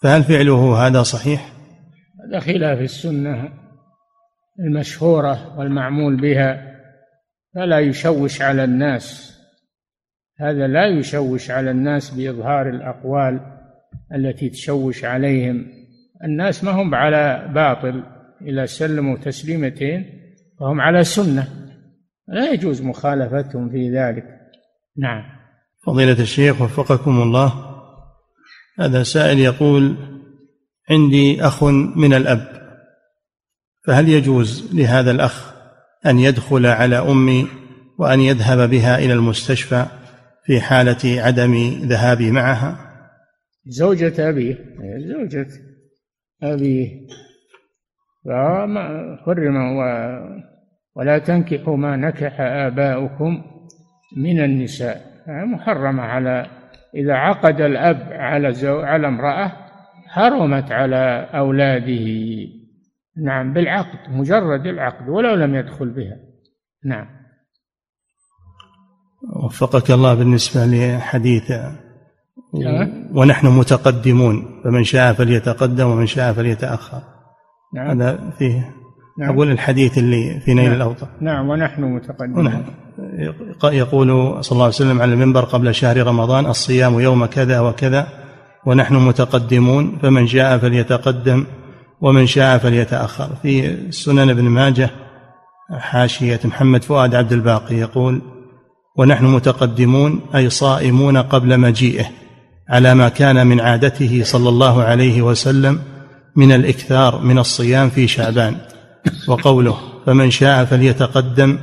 [0.01, 1.54] فهل فعله هذا صحيح؟
[2.25, 3.49] هذا خلاف السنة
[4.59, 6.75] المشهورة والمعمول بها
[7.55, 9.35] فلا يشوش على الناس.
[10.39, 13.39] هذا لا يشوش على الناس بإظهار الأقوال
[14.15, 15.65] التي تشوش عليهم.
[16.23, 18.03] الناس ما هم على باطل
[18.41, 20.05] إذا سلموا تسليمتين
[20.59, 21.47] فهم على سنة.
[22.27, 24.25] لا يجوز مخالفتهم في ذلك.
[24.97, 25.23] نعم.
[25.85, 27.53] فضيلة الشيخ وفقكم الله
[28.79, 30.14] هذا سائل يقول
[30.89, 31.63] عندي أخ
[31.95, 32.47] من الأب.
[33.87, 35.53] فهل يجوز لهذا الأخ
[36.05, 37.47] أن يدخل على أمي
[37.99, 39.85] وأن يذهب بها إلى المستشفى
[40.45, 42.77] في حالة عدم ذهابي معها؟
[43.65, 44.57] زوجة أبيه
[44.97, 45.47] زوجة
[46.43, 47.07] أبيه
[49.25, 49.57] حرم
[50.95, 53.43] ولا تنكحوا ما نكح آباؤكم
[54.17, 55.15] من النساء.
[55.27, 56.47] محرمة على
[56.95, 59.64] إذا عقد الأب على زو على امرأة
[60.15, 62.07] حرمت على أولاده.
[63.25, 66.17] نعم بالعقد مجرد العقد ولو لم يدخل بها.
[66.85, 67.07] نعم.
[69.45, 71.51] وفقك الله بالنسبة لحديث.
[73.13, 77.01] ونحن متقدمون فمن شاء فليتقدم ومن شاء فليتأخر.
[77.75, 78.01] نعم.
[78.01, 78.75] هذا فيه
[79.19, 79.29] نعم.
[79.29, 80.75] أقول الحديث اللي في نيل نعم.
[80.75, 82.45] الأوطان نعم ونحن متقدمون.
[82.45, 82.63] ونحن.
[83.63, 84.07] يقول
[84.43, 88.24] صلى الله عليه وسلم على المنبر قبل شهر رمضان الصيام يوم كذا وكذا
[88.65, 91.45] ونحن متقدمون فمن شاء فليتقدم
[92.01, 93.29] ومن شاء فليتأخر.
[93.41, 94.89] في سنن ابن ماجه
[95.71, 98.21] حاشية محمد فؤاد عبد الباقي يقول
[98.97, 102.05] ونحن متقدمون أي صائمون قبل مجيئه
[102.69, 105.79] على ما كان من عادته صلى الله عليه وسلم
[106.35, 108.55] من الإكثار من الصيام في شعبان.
[109.27, 111.57] وقوله فمن شاء فليتقدم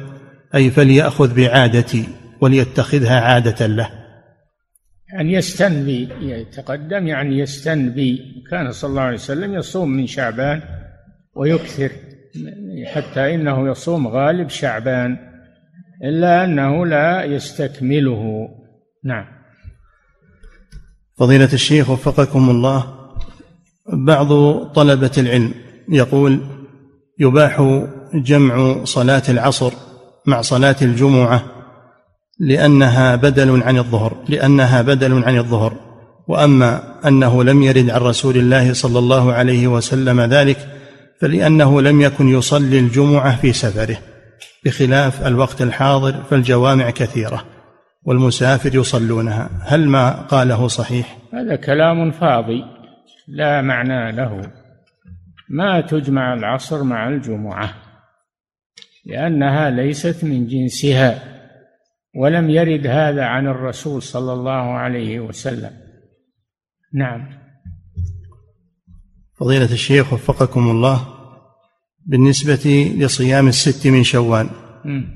[0.55, 2.05] أي فليأخذ بعادتي
[2.41, 4.02] وليتخذها عادة له.
[5.13, 8.45] يعني يستنبي يتقدم يعني يستنبي.
[8.51, 10.63] كان صلى الله عليه وسلم يصوم من شعبان
[11.35, 11.91] ويكثر
[12.87, 15.17] حتى إنه يصوم غالب شعبان
[16.05, 18.49] إلا أنه لا يستكمله.
[19.05, 19.25] نعم.
[21.19, 23.03] فضيلة الشيخ وفقكم الله
[23.93, 25.55] بعض طلبة العلم
[25.89, 26.41] يقول
[27.19, 27.83] يباح
[28.15, 29.73] جمع صلاة العصر
[30.27, 31.62] مع صلاة الجمعة
[32.39, 35.93] لأنها بدل عن الظهر لأنها بدل عن الظهر.
[36.29, 40.59] وأما أنه لم يرد عن رسول الله صلى الله عليه وسلم ذلك
[41.21, 43.99] فلأنه لم يكن يصلي الجمعة في سفره
[44.65, 47.45] بخلاف الوقت الحاضر فالجوامع كثيرة
[48.05, 49.51] والمسافر يصلونها.
[49.63, 52.65] هل ما قاله صحيح؟ هذا كلام فاضي
[53.29, 54.41] لا معنى له.
[55.49, 57.75] ما تجمع العصر مع الجمعة
[59.07, 61.32] لأنها ليست من جنسها.
[62.15, 65.71] ولم يرد هذا عن الرسول صلى الله عليه وسلم.
[66.95, 67.29] نعم.
[69.35, 71.07] فضيلة الشيخ وفقكم الله
[72.07, 74.49] بالنسبة لصيام الست من شوال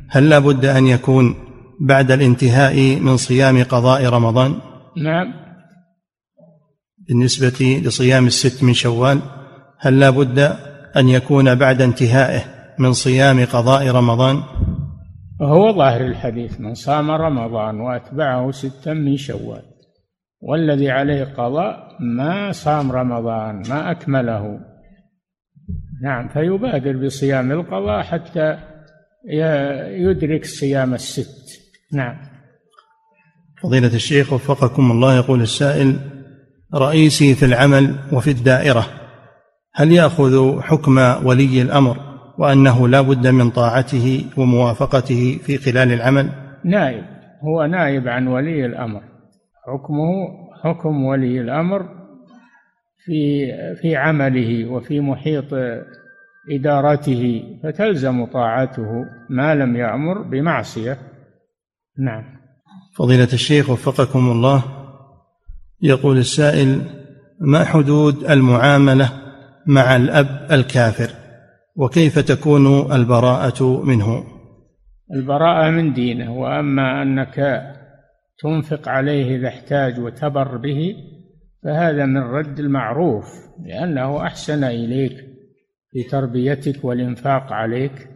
[0.08, 1.34] هل لا بد أن يكون
[1.80, 4.60] بعد الانتهاء من صيام قضاء رمضان؟
[4.96, 5.34] نعم.
[7.08, 9.20] بالنسبة لصيام الست من شوال
[9.78, 10.38] هل لا بد
[10.96, 12.44] أن يكون بعد انتهائه
[12.78, 14.42] من صيام قضاء رمضان؟
[15.42, 19.62] هو ظاهر الحديث من صام رمضان وأتبعه ستا من شوال
[20.40, 24.60] والذي عليه قضاء ما صام رمضان ما أكمله.
[26.02, 28.58] نعم فيبادر بصيام القضاء حتى
[29.90, 31.60] يدرك صيام الست.
[31.92, 32.16] نعم.
[33.62, 35.96] فضيلة الشيخ وفقكم الله يقول السائل
[36.74, 38.86] رئيسي في العمل وفي الدائرة
[39.74, 42.05] هل يأخذ حكم ولي الأمر
[42.38, 46.30] وأنه لا بد من طاعته وموافقته في خلال العمل.
[46.64, 47.04] نائب
[47.42, 49.02] هو نائب عن ولي الأمر.
[49.66, 50.10] حكمه
[50.64, 51.88] حكم ولي الأمر
[53.04, 53.46] في
[53.80, 55.54] في عمله وفي محيط
[56.50, 60.98] إدارته فتلزم طاعته ما لم يأمر بمعصية.
[61.98, 62.24] نعم.
[62.96, 64.62] فضيلة الشيخ وفقكم الله
[65.82, 66.80] يقول السائل
[67.40, 69.12] ما حدود المعاملة
[69.66, 71.25] مع الأب الكافر؟
[71.76, 74.24] وكيف تكون البراءة منه؟
[75.14, 77.62] البراءة من دينه وأما أنك
[78.38, 80.94] تنفق عليه إذا احتاج وتبر به
[81.64, 83.24] فهذا من رد المعروف
[83.66, 85.12] لأنه أحسن إليك
[85.90, 88.08] في تربيتك والإنفاق عليك.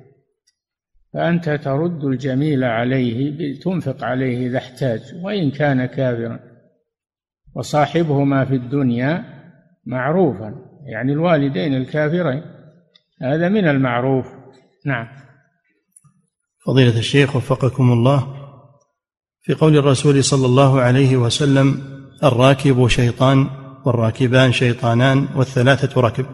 [1.15, 6.41] فأنت ترد الجميل عليه تنفق عليه إذا احتاج وإن كان كافرا.
[7.55, 9.24] وصاحبهما في الدنيا
[9.87, 10.55] معروفا
[10.87, 12.60] يعني الوالدين الكافرين.
[13.23, 14.27] هذا من المعروف.
[14.87, 15.09] نعم.
[16.67, 18.41] فضيلة الشيخ وفقكم الله
[19.41, 21.83] في قول الرسول صلى الله عليه وسلم
[22.25, 23.51] الراكب شيطان
[23.87, 26.27] والراكبان شيطانان والثلاثة ركب.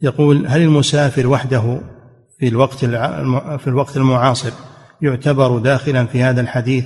[0.00, 1.80] يقول هل المسافر وحده
[2.38, 2.84] في الوقت
[3.60, 4.52] في الوقت المعاصر
[5.02, 6.84] يعتبر داخلا في هذا الحديث؟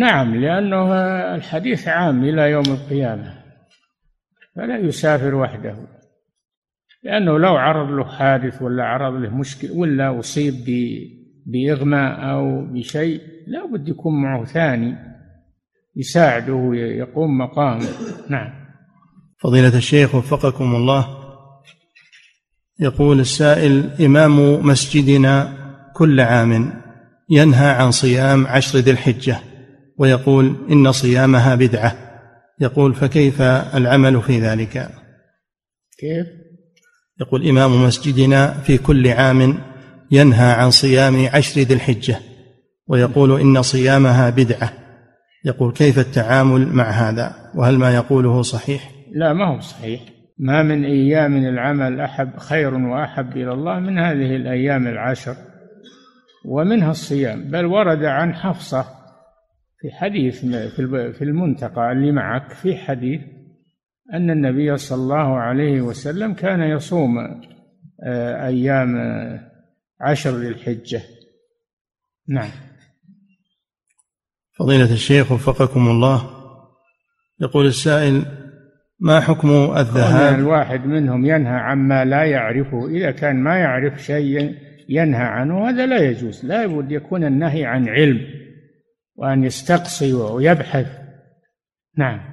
[0.00, 0.94] نعم لأنه
[1.34, 3.42] الحديث عام إلى يوم القيامة
[4.56, 6.01] فلا يسافر وحده.
[7.02, 10.54] لأنه لو عرض له حادث ولا عرض له مشكل ولا أصيب
[11.46, 14.96] بإغماء أو بشيء لا بد يكون معه ثاني
[15.96, 17.88] يساعده يقوم مقامه.
[18.30, 18.50] نعم.
[19.38, 21.06] فضيلة الشيخ وفقكم الله
[22.80, 25.52] يقول السائل إمام مسجدنا
[25.94, 26.82] كل عام
[27.30, 29.38] ينهى عن صيام عشر ذي الحجة
[29.98, 31.94] ويقول إن صيامها بدعة.
[32.60, 34.88] يقول فكيف العمل في ذلك؟
[35.98, 36.41] كيف؟
[37.22, 39.58] يقول إمام مسجدنا في كل عام
[40.10, 42.16] ينهى عن صيام عشر ذي الحجة
[42.88, 44.72] ويقول إن صيامها بدعة.
[45.44, 50.00] يقول كيف التعامل مع هذا؟ وهل ما يقوله صحيح؟ لا ما هو صحيح.
[50.38, 55.34] ما من أيام العمل أحب خير وأحب إلى الله من هذه الأيام العشر
[56.44, 57.50] ومنها الصيام.
[57.50, 58.82] بل ورد عن حفصة
[59.80, 60.40] في حديث
[61.18, 63.20] في المنتقى اللي معك في حديث
[64.14, 67.18] أن النبي صلى الله عليه وسلم كان يصوم
[68.04, 68.96] آه، أيام
[70.00, 71.02] عشر ذي الحجة.
[72.28, 72.50] نعم.
[74.58, 76.30] فضيلة الشيخ وفقكم الله
[77.40, 78.24] يقول السائل
[79.00, 84.54] ما حكم الذهاب؟ الواحد منهم ينهى عما لا يعرفه إذا كان ما يعرف شيء
[84.88, 86.44] ينهى عنه هذا لا يجوز.
[86.44, 88.20] لا بد يكون النهي عن علم
[89.16, 90.86] وأن يستقصي ويبحث.
[91.98, 92.31] نعم.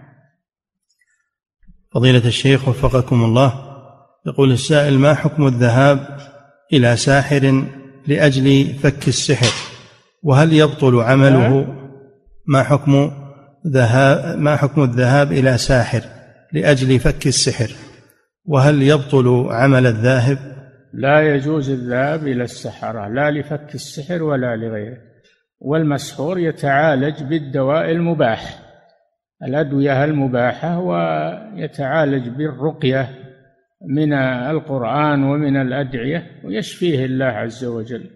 [1.94, 3.54] فضيلة الشيخ وفقكم الله
[4.28, 6.18] يقول السائل ما حكم الذهاب
[6.74, 7.64] إلى ساحر
[8.08, 9.54] لأجل فك السحر؟
[10.24, 11.76] وهل يبطل عمله؟
[12.48, 13.12] ما حكم
[13.68, 16.02] ذهاب ما حكم الذهاب إلى ساحر
[16.54, 17.72] لأجل فك السحر؟
[18.46, 20.38] وهل يبطل عمل الذاهب؟
[20.94, 24.98] لا يجوز الذهاب إلى السحرة لا لفك السحر ولا لغيره
[25.60, 28.69] والمسحور يتعالج بالدواء المباح.
[29.48, 33.10] الأدوية المباحة ويتعالج بالرقية
[33.90, 38.10] من القرآن ومن الأدعية ويشفيه الله عز وجل.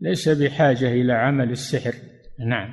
[0.00, 1.94] ليس بحاجة إلى عمل السحر.
[2.48, 2.72] نعم.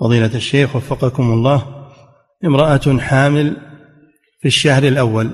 [0.00, 1.86] فضيلة الشيخ وفقكم الله
[2.44, 3.56] امرأة حامل
[4.40, 5.30] في الشهر الأول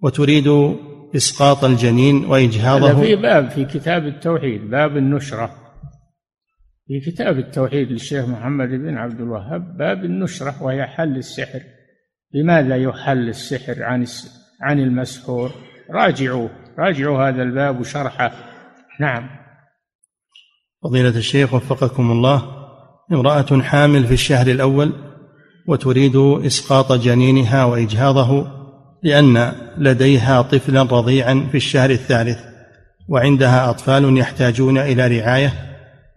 [0.00, 0.76] وتريد
[1.16, 3.00] إسقاط الجنين وإجهاضه.
[3.00, 5.67] في باب في كتاب التوحيد باب النشرة.
[6.88, 11.60] في كتاب التوحيد للشيخ محمد بن عبد الوهاب باب النشرة وهي حل السحر.
[12.34, 14.06] لماذا يحل السحر عن
[14.60, 15.50] عن المسحور؟
[15.90, 16.48] راجعوا
[16.78, 18.32] راجعوا هذا الباب وشرحه.
[19.00, 19.28] نعم.
[20.82, 22.42] فضيلة الشيخ وفقكم الله
[23.12, 24.92] امرأة حامل في الشهر الأول
[25.66, 28.46] وتريد إسقاط جنينها وإجهاضه
[29.02, 32.38] لأن لديها طفلا رضيعا في الشهر الثالث
[33.08, 35.67] وعندها أطفال يحتاجون إلى رعاية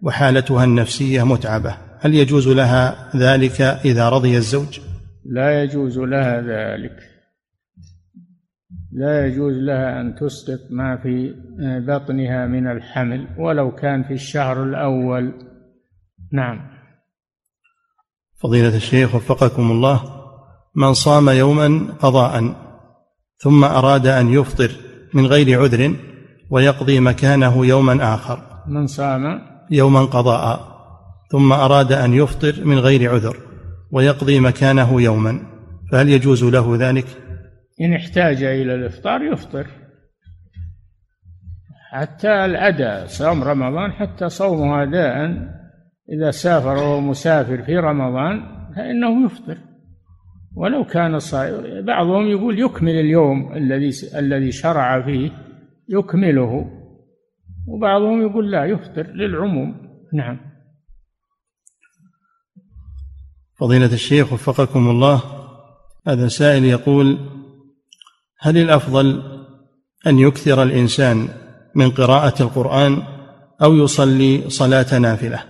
[0.02, 1.76] وحالتها النفسية متعبة.
[2.00, 4.80] هل يجوز لها ذلك إذا رضي الزوج؟
[5.24, 6.96] لا يجوز لها ذلك.
[8.92, 11.34] لا يجوز لها أن تسقط ما في
[11.86, 15.32] بطنها من الحمل ولو كان في الشهر الأول.
[16.32, 16.60] نعم.
[18.42, 20.02] فضيلة الشيخ وفقكم الله
[20.76, 22.54] من صام يوما قضاء
[23.38, 24.70] ثم أراد أن يفطر
[25.14, 25.96] من غير عذر
[26.50, 28.64] ويقضي مكانه يوما آخر.
[28.66, 30.72] من صام؟ يوما قضاء
[31.30, 33.36] ثم أراد أن يفطر من غير عذر
[33.92, 35.40] ويقضي مكانه يوما.
[35.92, 37.06] فهل يجوز له ذلك؟
[37.80, 39.66] إن احتاج إلى الإفطار يفطر.
[41.92, 45.14] حتى الأداء صوم رمضان حتى صومه أداء.
[46.12, 48.40] إذا سافر وهو مسافر في رمضان
[48.76, 49.58] فإنه يفطر.
[50.56, 55.30] ولو كان صائم بعضهم يقول يكمل اليوم الذي الذي شرع فيه
[55.88, 56.81] يكمله.
[57.66, 59.74] وبعضهم يقول لا يفطر للعموم.
[60.12, 60.52] نعم.
[63.58, 65.22] فضيلة الشيخ وفقكم الله
[66.06, 67.18] هذا سائل يقول
[68.40, 69.22] هل الأفضل
[70.06, 71.28] أن يكثر الإنسان
[71.74, 73.02] من قراءة القرآن
[73.62, 75.44] أو يصلي صلاة نافلة؟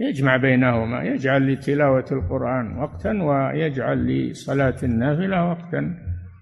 [0.00, 5.94] يجمع بينهما يجعل لتلاوة القرآن وقتا ويجعل لصلاة النافلة وقتا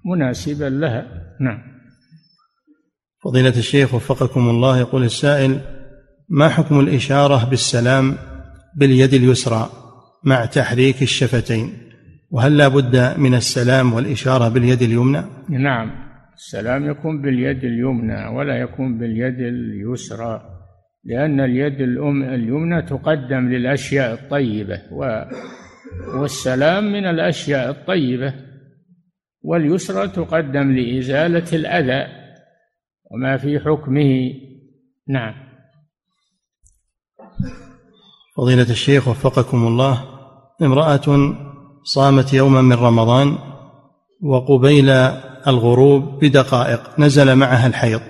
[0.05, 1.06] مناسبا لها.
[1.40, 1.76] نعم.
[3.27, 5.61] فضيلة الشيخ وفقكم الله يقول السائل
[6.28, 8.15] ما حكم الإشارة بالسلام
[8.77, 9.70] باليد اليسرى
[10.24, 11.73] مع تحريك الشفتين؟
[12.31, 15.90] وهل لا بد من السلام والإشارة باليد اليمنى؟ نعم
[16.35, 20.40] السلام يكون باليد اليمنى ولا يكون باليد اليسرى
[21.05, 24.82] لأن اليد الأم اليمنى تقدم للأشياء الطيبة
[26.20, 28.35] والسلام من الأشياء الطيبة
[29.43, 32.26] واليسرى تقدم لإزالة الأذى.
[33.11, 34.33] وما في حكمه.
[35.09, 35.35] نعم.
[38.37, 40.05] فضيلة الشيخ وفقكم الله
[40.62, 41.35] امرأة
[41.85, 43.39] صامت يوما من رمضان
[44.23, 44.91] وقبيل
[45.47, 48.01] الغروب بدقائق نزل معها الحيض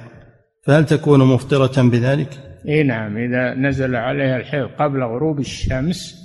[0.67, 2.29] فهل تكون مفطرة بذلك؟
[2.69, 6.17] اي نعم إذا نزل عليها الحيض قبل غروب الشمس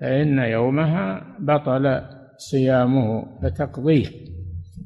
[0.00, 2.00] فإن يومها بطل
[2.38, 4.06] صيامه فتقضيه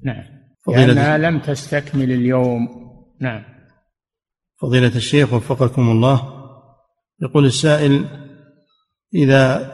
[0.04, 0.24] نعم.
[0.68, 2.83] لأنها لم تستكمل اليوم.
[3.24, 3.42] نعم.
[4.60, 6.22] فضيلة الشيخ وفقكم الله.
[7.22, 8.04] يقول السائل
[9.14, 9.70] إذا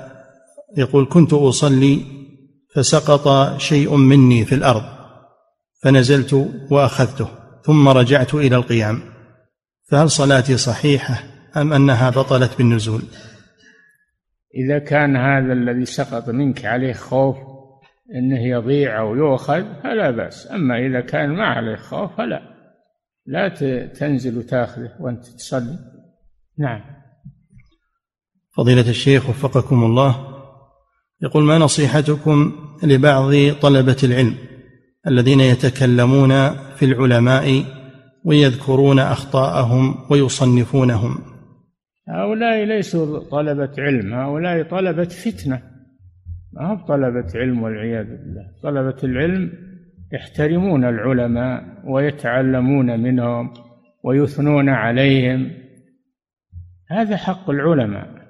[0.77, 2.03] يقول كنت أصلي
[2.75, 4.83] فسقط شيء مني في الأرض
[5.83, 7.29] فنزلت وأخذته
[7.65, 9.03] ثم رجعت إلى القيام.
[9.91, 11.23] فهل صلاتي صحيحة
[11.57, 13.03] أم أنها بطلت بالنزول؟
[14.55, 17.37] إذا كان هذا الذي سقط منك عليه خوف
[18.15, 20.51] أنه يضيع أو يؤخذ فلا بأس.
[20.51, 22.50] أما إذا كان ما عليه خوف فلا.
[23.27, 23.49] لا
[23.87, 25.79] تنزل وتاخذه وأنت تصلي.
[26.59, 26.81] نعم.
[28.57, 30.31] فضيلة الشيخ وفقكم الله
[31.23, 32.53] يقول ما نصيحتكم
[32.83, 33.33] لبعض
[33.63, 34.35] طلبة العلم
[35.07, 37.65] الذين يتكلمون في العلماء
[38.25, 41.19] ويذكرون أخطاءهم ويصنفونهم؟
[42.09, 45.63] هؤلاء ليسوا طلبة علم هؤلاء طلبة فتنة.
[46.53, 48.47] ما هو طلبة علم والعياذ بالله.
[48.63, 49.53] طلبة العلم
[50.13, 53.55] يحترمون العلماء ويتعلمون منهم
[54.05, 55.51] ويثنون عليهم.
[56.91, 58.21] هذا حق العلماء.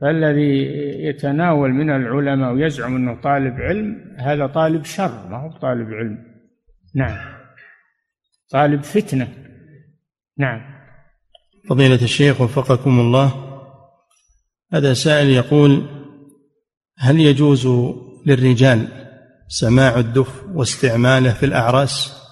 [0.00, 0.64] فالذي
[1.06, 6.18] يتناول من العلماء ويزعم إنه طالب علم هذا طالب شر ما هو طالب علم.
[6.94, 7.18] نعم.
[8.50, 9.28] طالب فتنة.
[10.38, 10.76] نعم.
[11.68, 13.46] فضيلة الشيخ وفقكم الله
[14.72, 15.86] هذا سائل يقول
[16.98, 17.66] هل يجوز
[18.26, 19.05] للرجال
[19.48, 22.22] سماع الدف واستعماله في الأعراس؟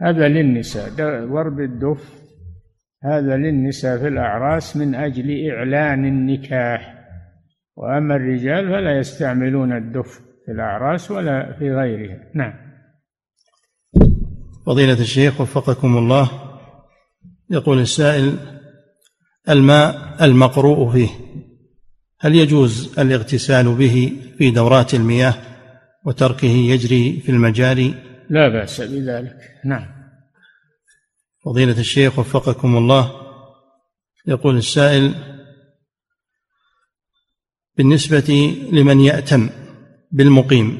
[0.00, 0.90] هذا للنساء.
[1.26, 2.20] ضرب الدف.
[3.04, 6.94] هذا للنساء في الأعراس من أجل إعلان النكاح.
[7.76, 12.18] وأما الرجال فلا يستعملون الدف في الأعراس ولا في غيرها.
[12.34, 12.52] نعم.
[14.66, 16.30] فضيلة الشيخ وفقكم الله
[17.50, 18.36] يقول السائل
[19.48, 21.08] الماء المقروء فيه
[22.20, 25.34] هل يجوز الاغتسال به في دورات المياه؟
[26.04, 27.94] وتركه يجري في المجاري
[28.30, 29.36] لا بأس بذلك.
[29.64, 29.86] نعم.
[31.44, 33.12] فضيلة الشيخ وفقكم الله.
[34.26, 35.14] يقول السائل
[37.76, 39.48] بالنسبة لمن يأتم
[40.12, 40.78] بالمقيم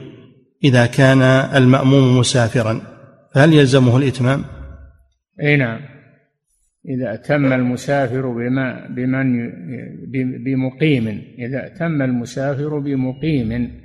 [0.64, 1.22] إذا كان
[1.56, 2.82] المأموم مسافرا
[3.34, 4.44] فهل يلزمه الإتمام؟
[5.42, 5.80] أي نعم.
[6.88, 9.50] إذا أتم المسافر بما بمن
[10.44, 11.08] بمقيم.
[11.38, 13.80] إذا أتم المسافر بمقيم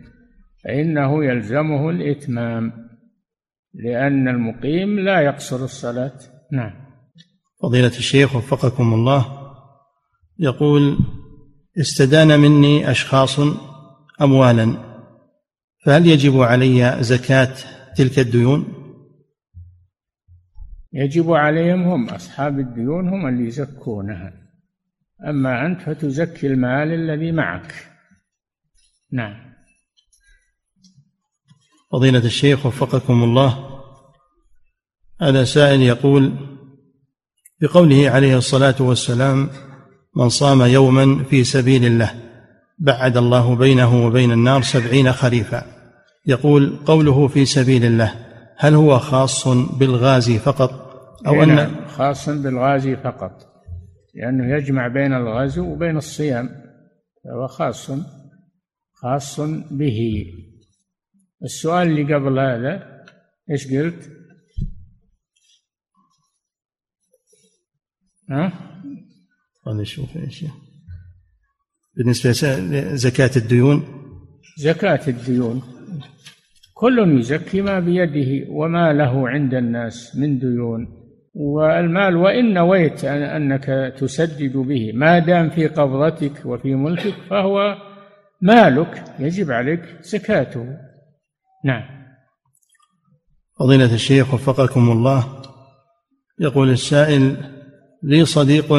[0.65, 2.89] فإنه يلزمه الإتمام
[3.73, 6.19] لأن المقيم لا يقصر الصلاة.
[6.51, 6.71] نعم.
[7.61, 9.25] فضيلة الشيخ وفقكم الله
[10.39, 10.97] يقول
[11.77, 13.39] استدان مني أشخاص
[14.21, 14.77] أموالا
[15.85, 17.55] فهل يجب علي زكاة
[17.97, 18.65] تلك الديون؟
[20.93, 24.33] يجب عليهم هم أصحاب الديون هم اللي يزكونها.
[25.27, 27.73] أما أنت فتزكي المال الذي معك.
[29.11, 29.54] نعم.
[31.91, 33.81] فضيلة الشيخ وفقكم الله.
[35.21, 36.33] هذا سائل يقول
[37.61, 39.49] بقوله عليه الصلاة والسلام
[40.15, 42.11] من صام يوما في سبيل الله
[42.79, 45.63] بعد الله بينه وبين النار سبعين خريفا
[46.27, 48.13] يقول قوله في سبيل الله
[48.57, 50.71] هل هو خاص بالغازي فقط؟
[51.27, 53.31] أو أن نعم، خاص بالغازي فقط
[54.15, 56.49] لأنه يجمع بين الغزو وبين الصيام
[57.23, 57.91] فهو خاص
[58.93, 59.39] خاص
[59.71, 60.25] به.
[61.45, 63.03] السؤال اللي قبل هذا
[63.51, 64.09] إيش قلت؟
[68.29, 68.53] ها؟
[69.65, 70.45] خلينا نشوف إيش.
[71.97, 73.83] بالنسبة لزكاة الديون؟
[74.57, 75.61] زكاة الديون.
[76.73, 80.87] كل يزكي ما بيده وما له عند الناس من ديون.
[81.33, 87.77] والمال وإن نويت أنك تسدد به ما دام في قبضتك وفي ملكك فهو
[88.41, 90.77] مالك يجب عليك زكاته.
[91.65, 91.83] نعم.
[93.59, 95.25] فضيلة الشيخ وفقكم الله
[96.39, 97.37] يقول السائل
[98.03, 98.73] لي صديق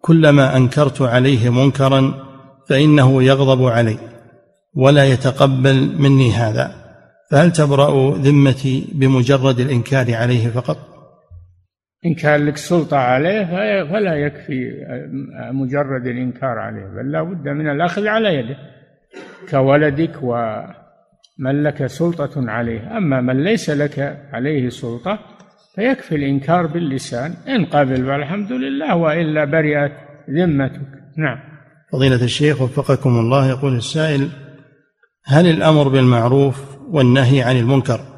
[0.00, 2.14] كلما أنكرت عليه منكرا
[2.68, 3.98] فإنه يغضب علي
[4.74, 6.84] ولا يتقبل مني هذا
[7.30, 10.76] فهل تبرأ ذمتي بمجرد الإنكار عليه فقط؟
[12.06, 13.44] ان كان لك سلطة عليه
[13.84, 14.70] فلا يكفي
[15.52, 18.56] مجرد الإنكار عليه بل لا بد من الأخذ على يده
[19.50, 20.22] كولدك
[21.40, 22.96] ومن لك سلطة عليه.
[22.96, 25.18] أما من ليس لك عليه سلطة
[25.74, 27.34] فيكفي الإنكار باللسان.
[27.48, 29.92] إن قبل فالحمد لله وإلا برئت
[30.30, 30.88] ذمتك.
[31.18, 31.38] نعم.
[31.92, 34.28] فضيلة الشيخ وفقكم الله يقول السائل
[35.24, 38.13] هل الأمر بالمعروف والنهي عن المنكر